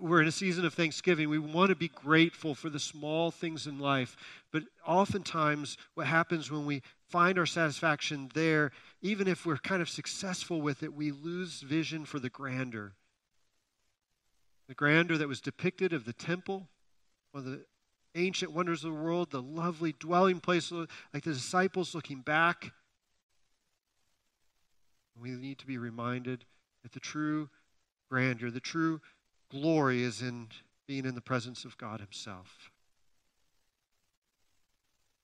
We're 0.00 0.22
in 0.22 0.28
a 0.28 0.32
season 0.32 0.64
of 0.64 0.74
Thanksgiving. 0.74 1.28
We 1.28 1.38
want 1.38 1.70
to 1.70 1.74
be 1.74 1.88
grateful 1.88 2.54
for 2.54 2.70
the 2.70 2.78
small 2.78 3.30
things 3.30 3.66
in 3.66 3.78
life. 3.80 4.16
But 4.52 4.64
oftentimes, 4.86 5.76
what 5.94 6.06
happens 6.06 6.50
when 6.50 6.64
we 6.64 6.82
find 7.08 7.38
our 7.38 7.46
satisfaction 7.46 8.30
there, 8.34 8.70
even 9.02 9.26
if 9.26 9.44
we're 9.44 9.56
kind 9.56 9.82
of 9.82 9.88
successful 9.88 10.60
with 10.60 10.82
it, 10.82 10.94
we 10.94 11.10
lose 11.10 11.60
vision 11.60 12.04
for 12.04 12.20
the 12.20 12.30
grandeur. 12.30 12.92
The 14.68 14.74
grandeur 14.74 15.16
that 15.18 15.28
was 15.28 15.40
depicted 15.40 15.92
of 15.92 16.04
the 16.04 16.12
temple, 16.12 16.68
one 17.32 17.44
of 17.44 17.50
the 17.50 17.64
ancient 18.14 18.52
wonders 18.52 18.84
of 18.84 18.92
the 18.92 19.00
world, 19.00 19.30
the 19.30 19.42
lovely 19.42 19.92
dwelling 19.98 20.38
place, 20.38 20.70
like 20.70 21.24
the 21.24 21.32
disciples 21.32 21.94
looking 21.94 22.20
back. 22.20 22.72
We 25.20 25.30
need 25.30 25.58
to 25.58 25.66
be 25.66 25.78
reminded 25.78 26.44
that 26.82 26.92
the 26.92 27.00
true 27.00 27.50
grandeur, 28.08 28.50
the 28.50 28.60
true 28.60 29.00
glory 29.54 30.02
is 30.02 30.20
in 30.20 30.48
being 30.86 31.06
in 31.06 31.14
the 31.14 31.20
presence 31.20 31.64
of 31.64 31.78
God 31.78 32.00
Himself. 32.00 32.70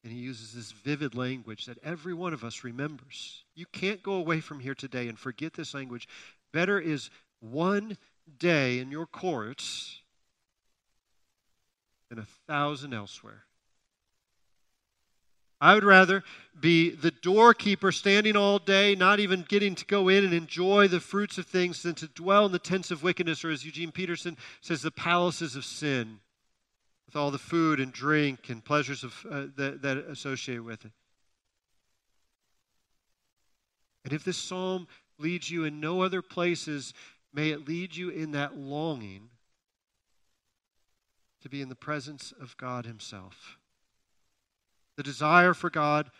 And 0.03 0.13
he 0.13 0.19
uses 0.19 0.55
this 0.55 0.73
vivid 0.73 1.15
language 1.15 1.67
that 1.67 1.77
every 1.83 2.15
one 2.15 2.33
of 2.33 2.43
us 2.43 2.65
remembers. 2.65 3.45
You 3.55 3.67
can't 3.67 4.03
go 4.03 4.13
away 4.15 4.41
from 4.41 4.61
here 4.61 4.75
today 4.75 5.09
and 5.09 5.19
forget 5.19 5.53
this 5.53 5.75
language. 5.75 6.09
Better 6.53 6.79
is 6.79 7.11
one 7.41 7.99
day 8.39 8.79
in 8.79 8.91
your 8.91 9.05
courts 9.05 10.01
than 12.09 12.19
a 12.19 12.27
thousand 12.49 12.95
elsewhere. 12.95 13.45
I 15.61 15.75
would 15.75 15.85
rather 15.85 16.25
be 16.59 16.91
the 16.91 17.11
doorkeeper 17.11 17.93
standing 17.93 18.37
all 18.37 18.59
day, 18.59 18.95
not 18.95 19.21
even 19.21 19.45
getting 19.49 19.75
to 19.75 19.85
go 19.85 20.09
in 20.09 20.25
and 20.25 20.33
enjoy 20.33 20.89
the 20.89 21.01
fruits 21.01 21.39
of 21.39 21.47
things, 21.47 21.83
than 21.83 21.95
to 21.97 22.09
dwell 22.09 22.47
in 22.47 22.53
the 22.53 22.59
tents 22.59 22.91
of 22.91 23.03
wickedness, 23.03 23.45
or 23.45 23.51
as 23.51 23.65
Eugene 23.65 23.93
Peterson 23.93 24.37
says, 24.61 24.83
the 24.83 24.91
palaces 24.91 25.57
of 25.57 25.65
sin, 25.65 26.21
with 27.07 27.17
all 27.17 27.31
the 27.31 27.39
food 27.39 27.81
and 27.81 27.93
drink 27.93 28.49
and 28.49 28.65
pleasures 28.65 29.05
of, 29.05 29.27
uh, 29.31 29.47
that, 29.57 29.83
that 29.83 29.99
associate 29.99 30.65
with 30.65 30.85
it. 30.85 30.93
And 34.05 34.13
if 34.15 34.25
this 34.25 34.39
psalm 34.39 34.89
leads 35.19 35.51
you 35.51 35.65
in 35.65 35.79
no 35.79 36.03
other 36.03 36.23
places, 36.23 36.95
may 37.35 37.51
it 37.51 37.69
lead 37.69 37.95
you 37.95 38.09
in 38.09 38.31
that 38.31 38.57
longing 38.57 39.29
to 41.43 41.49
be 41.49 41.61
in 41.61 41.69
the 41.69 41.75
presence 41.75 42.33
of 42.41 42.57
God 42.57 42.87
Himself. 42.87 43.59
The 45.01 45.05
desire 45.05 45.55
for 45.55 45.71
God 45.71 46.11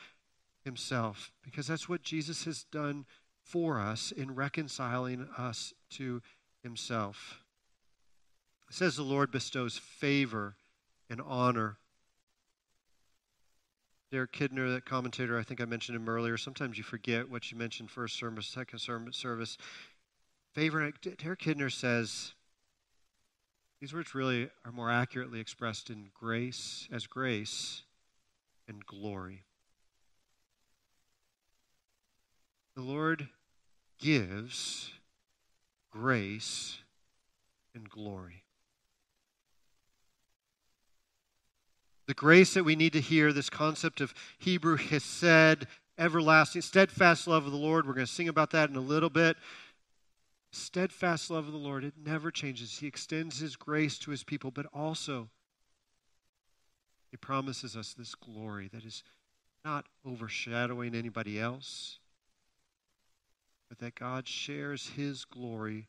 Himself, 0.65 1.33
because 1.45 1.67
that's 1.67 1.87
what 1.87 2.03
Jesus 2.03 2.47
has 2.47 2.65
done 2.65 3.05
for 3.43 3.79
us 3.79 4.11
in 4.11 4.35
reconciling 4.35 5.29
us 5.37 5.75
to 5.91 6.23
Himself. 6.63 7.45
It 8.71 8.75
says 8.75 8.97
the 8.97 9.03
Lord 9.03 9.31
bestows 9.31 9.77
favor 9.77 10.57
and 11.11 11.21
honor. 11.21 11.77
Derek 14.11 14.33
Kidner, 14.33 14.73
that 14.73 14.87
commentator, 14.87 15.39
I 15.39 15.43
think 15.43 15.61
I 15.61 15.67
mentioned 15.67 15.97
him 15.97 16.09
earlier. 16.09 16.39
Sometimes 16.39 16.79
you 16.79 16.83
forget 16.83 17.29
what 17.29 17.53
you 17.53 17.59
mentioned 17.59 17.91
first 17.91 18.19
service, 18.19 18.47
second 18.47 18.79
service. 18.79 19.59
Favor, 20.55 20.91
Derek 21.19 21.43
Kidner 21.43 21.71
says, 21.71 22.33
these 23.79 23.93
words 23.93 24.15
really 24.15 24.49
are 24.65 24.73
more 24.73 24.91
accurately 24.91 25.39
expressed 25.39 25.91
in 25.91 26.09
grace, 26.19 26.89
as 26.91 27.07
grace 27.07 27.83
and 28.71 28.87
glory. 28.87 29.45
The 32.77 32.83
Lord 32.83 33.29
gives 33.99 34.93
grace 35.91 36.79
and 37.75 37.91
glory. 37.91 38.45
The 42.07 42.15
grace 42.15 42.55
that 42.55 42.65
we 42.65 42.77
need 42.77 42.95
to 42.95 43.01
hear, 43.01 43.33
this 43.33 43.51
concept 43.51 44.01
of 44.01 44.15
Hebrew 44.39 44.77
hesed, 44.77 45.67
everlasting, 45.99 46.63
steadfast 46.63 47.27
love 47.27 47.45
of 47.45 47.53
the 47.53 47.59
Lord. 47.59 47.87
We're 47.87 47.93
going 47.93 48.07
to 48.07 48.13
sing 48.13 48.29
about 48.29 48.53
that 48.53 48.71
in 48.71 48.77
a 48.77 48.81
little 48.81 49.11
bit 49.11 49.37
steadfast 50.53 51.31
love 51.31 51.47
of 51.47 51.53
the 51.53 51.59
Lord, 51.59 51.85
it 51.85 51.95
never 52.05 52.31
changes. 52.31 52.79
He 52.79 52.87
extends 52.87 53.39
His 53.39 53.57
grace 53.57 53.99
to 54.01 54.11
His 54.11 54.25
people, 54.25 54.51
but 54.51 54.67
also 54.73 55.29
He 57.11 57.17
promises 57.17 57.77
us 57.77 57.93
this 57.93 58.15
glory 58.15 58.69
that 58.73 58.85
is 58.85 59.03
not 59.65 59.87
overshadowing 60.07 60.95
anybody 60.95 61.41
else, 61.41 61.99
but 63.69 63.79
that 63.79 63.95
God 63.95 64.29
shares 64.29 64.91
His 64.97 65.25
glory 65.25 65.89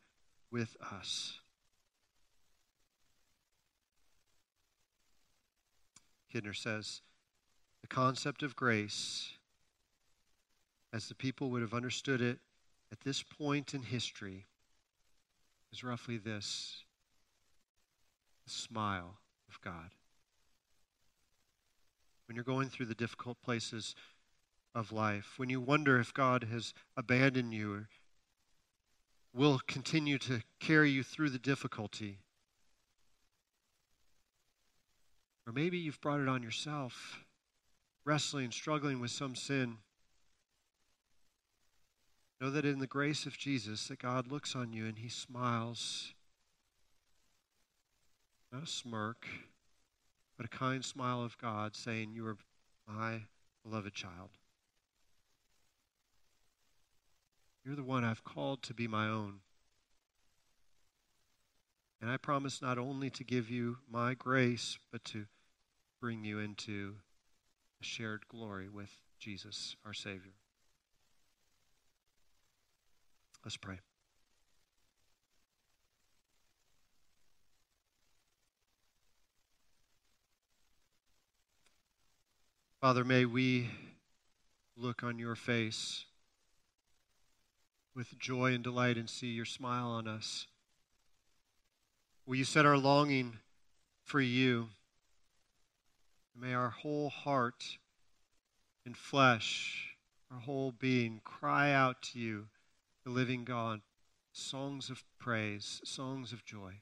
with 0.51 0.75
us. 0.91 1.39
Kidner 6.34 6.55
says 6.55 7.01
the 7.81 7.88
concept 7.88 8.41
of 8.41 8.55
grace, 8.55 9.34
as 10.93 11.07
the 11.07 11.15
people 11.15 11.49
would 11.51 11.62
have 11.62 11.73
understood 11.73 12.21
it 12.21 12.39
at 12.91 13.01
this 13.01 13.23
point 13.23 13.73
in 13.73 13.84
history, 13.84 14.45
is 15.71 15.84
roughly 15.84 16.17
this 16.17 16.84
the 18.45 18.51
smile 18.51 19.17
of 19.49 19.62
God. 19.62 19.91
When 22.31 22.37
you're 22.37 22.45
going 22.45 22.69
through 22.69 22.85
the 22.85 22.95
difficult 22.95 23.41
places 23.41 23.93
of 24.73 24.93
life, 24.93 25.33
when 25.35 25.49
you 25.49 25.59
wonder 25.59 25.99
if 25.99 26.13
God 26.13 26.45
has 26.45 26.73
abandoned 26.95 27.53
you 27.53 27.73
or 27.73 27.89
will 29.33 29.59
continue 29.67 30.17
to 30.19 30.41
carry 30.57 30.91
you 30.91 31.03
through 31.03 31.31
the 31.31 31.37
difficulty, 31.37 32.19
or 35.45 35.51
maybe 35.51 35.77
you've 35.77 35.99
brought 35.99 36.21
it 36.21 36.29
on 36.29 36.41
yourself, 36.41 37.25
wrestling, 38.05 38.51
struggling 38.51 39.01
with 39.01 39.11
some 39.11 39.35
sin. 39.35 39.79
Know 42.39 42.49
that 42.49 42.63
in 42.63 42.79
the 42.79 42.87
grace 42.87 43.25
of 43.25 43.37
Jesus 43.37 43.89
that 43.89 43.99
God 43.99 44.31
looks 44.31 44.55
on 44.55 44.71
you 44.71 44.85
and 44.85 44.99
he 44.99 45.09
smiles. 45.09 46.13
Not 48.53 48.63
a 48.63 48.67
smirk, 48.67 49.27
but 50.41 50.51
a 50.51 50.57
kind 50.57 50.83
smile 50.83 51.21
of 51.21 51.37
God 51.37 51.75
saying, 51.75 52.13
You 52.15 52.25
are 52.25 52.37
my 52.87 53.19
beloved 53.63 53.93
child. 53.93 54.31
You're 57.63 57.75
the 57.75 57.83
one 57.83 58.03
I've 58.03 58.23
called 58.23 58.63
to 58.63 58.73
be 58.73 58.87
my 58.87 59.07
own. 59.07 59.41
And 62.01 62.09
I 62.09 62.17
promise 62.17 62.59
not 62.59 62.79
only 62.79 63.11
to 63.11 63.23
give 63.23 63.51
you 63.51 63.77
my 63.87 64.15
grace, 64.15 64.79
but 64.91 65.05
to 65.05 65.27
bring 65.99 66.23
you 66.23 66.39
into 66.39 66.95
a 67.79 67.85
shared 67.85 68.27
glory 68.27 68.67
with 68.67 68.89
Jesus, 69.19 69.75
our 69.85 69.93
Savior. 69.93 70.33
Let's 73.45 73.57
pray. 73.57 73.77
Father, 82.82 83.03
may 83.03 83.25
we 83.25 83.69
look 84.75 85.03
on 85.03 85.19
your 85.19 85.36
face 85.36 86.05
with 87.93 88.17
joy 88.17 88.55
and 88.55 88.63
delight 88.63 88.97
and 88.97 89.07
see 89.07 89.27
your 89.27 89.45
smile 89.45 89.86
on 89.86 90.07
us. 90.07 90.47
Will 92.25 92.38
you 92.38 92.43
set 92.43 92.65
our 92.65 92.79
longing 92.79 93.38
for 94.03 94.19
you? 94.19 94.69
May 96.36 96.55
our 96.55 96.71
whole 96.71 97.11
heart 97.11 97.77
and 98.84 98.97
flesh, 98.97 99.95
our 100.32 100.39
whole 100.39 100.71
being 100.71 101.21
cry 101.23 101.71
out 101.71 102.01
to 102.13 102.19
you 102.19 102.47
the 103.03 103.11
living 103.11 103.43
God, 103.43 103.82
songs 104.32 104.89
of 104.89 105.03
praise, 105.19 105.82
songs 105.84 106.34
of 106.34 106.43
joy. 106.45 106.82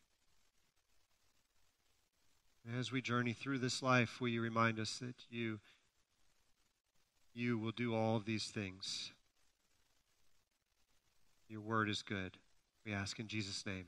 As 2.78 2.90
we 2.90 3.02
journey 3.02 3.34
through 3.34 3.58
this 3.58 3.84
life, 3.84 4.22
will 4.22 4.30
you 4.30 4.42
remind 4.42 4.80
us 4.80 4.98
that 5.00 5.26
you 5.30 5.60
you 7.34 7.58
will 7.58 7.72
do 7.72 7.96
all 7.96 8.16
of 8.16 8.26
these 8.26 8.48
things. 8.48 9.12
Your 11.48 11.62
word 11.62 11.90
is 11.90 12.02
good. 12.02 12.38
We 12.86 12.94
ask 12.94 13.20
in 13.20 13.28
Jesus' 13.28 13.66
name. 13.66 13.86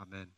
Amen. 0.00 0.28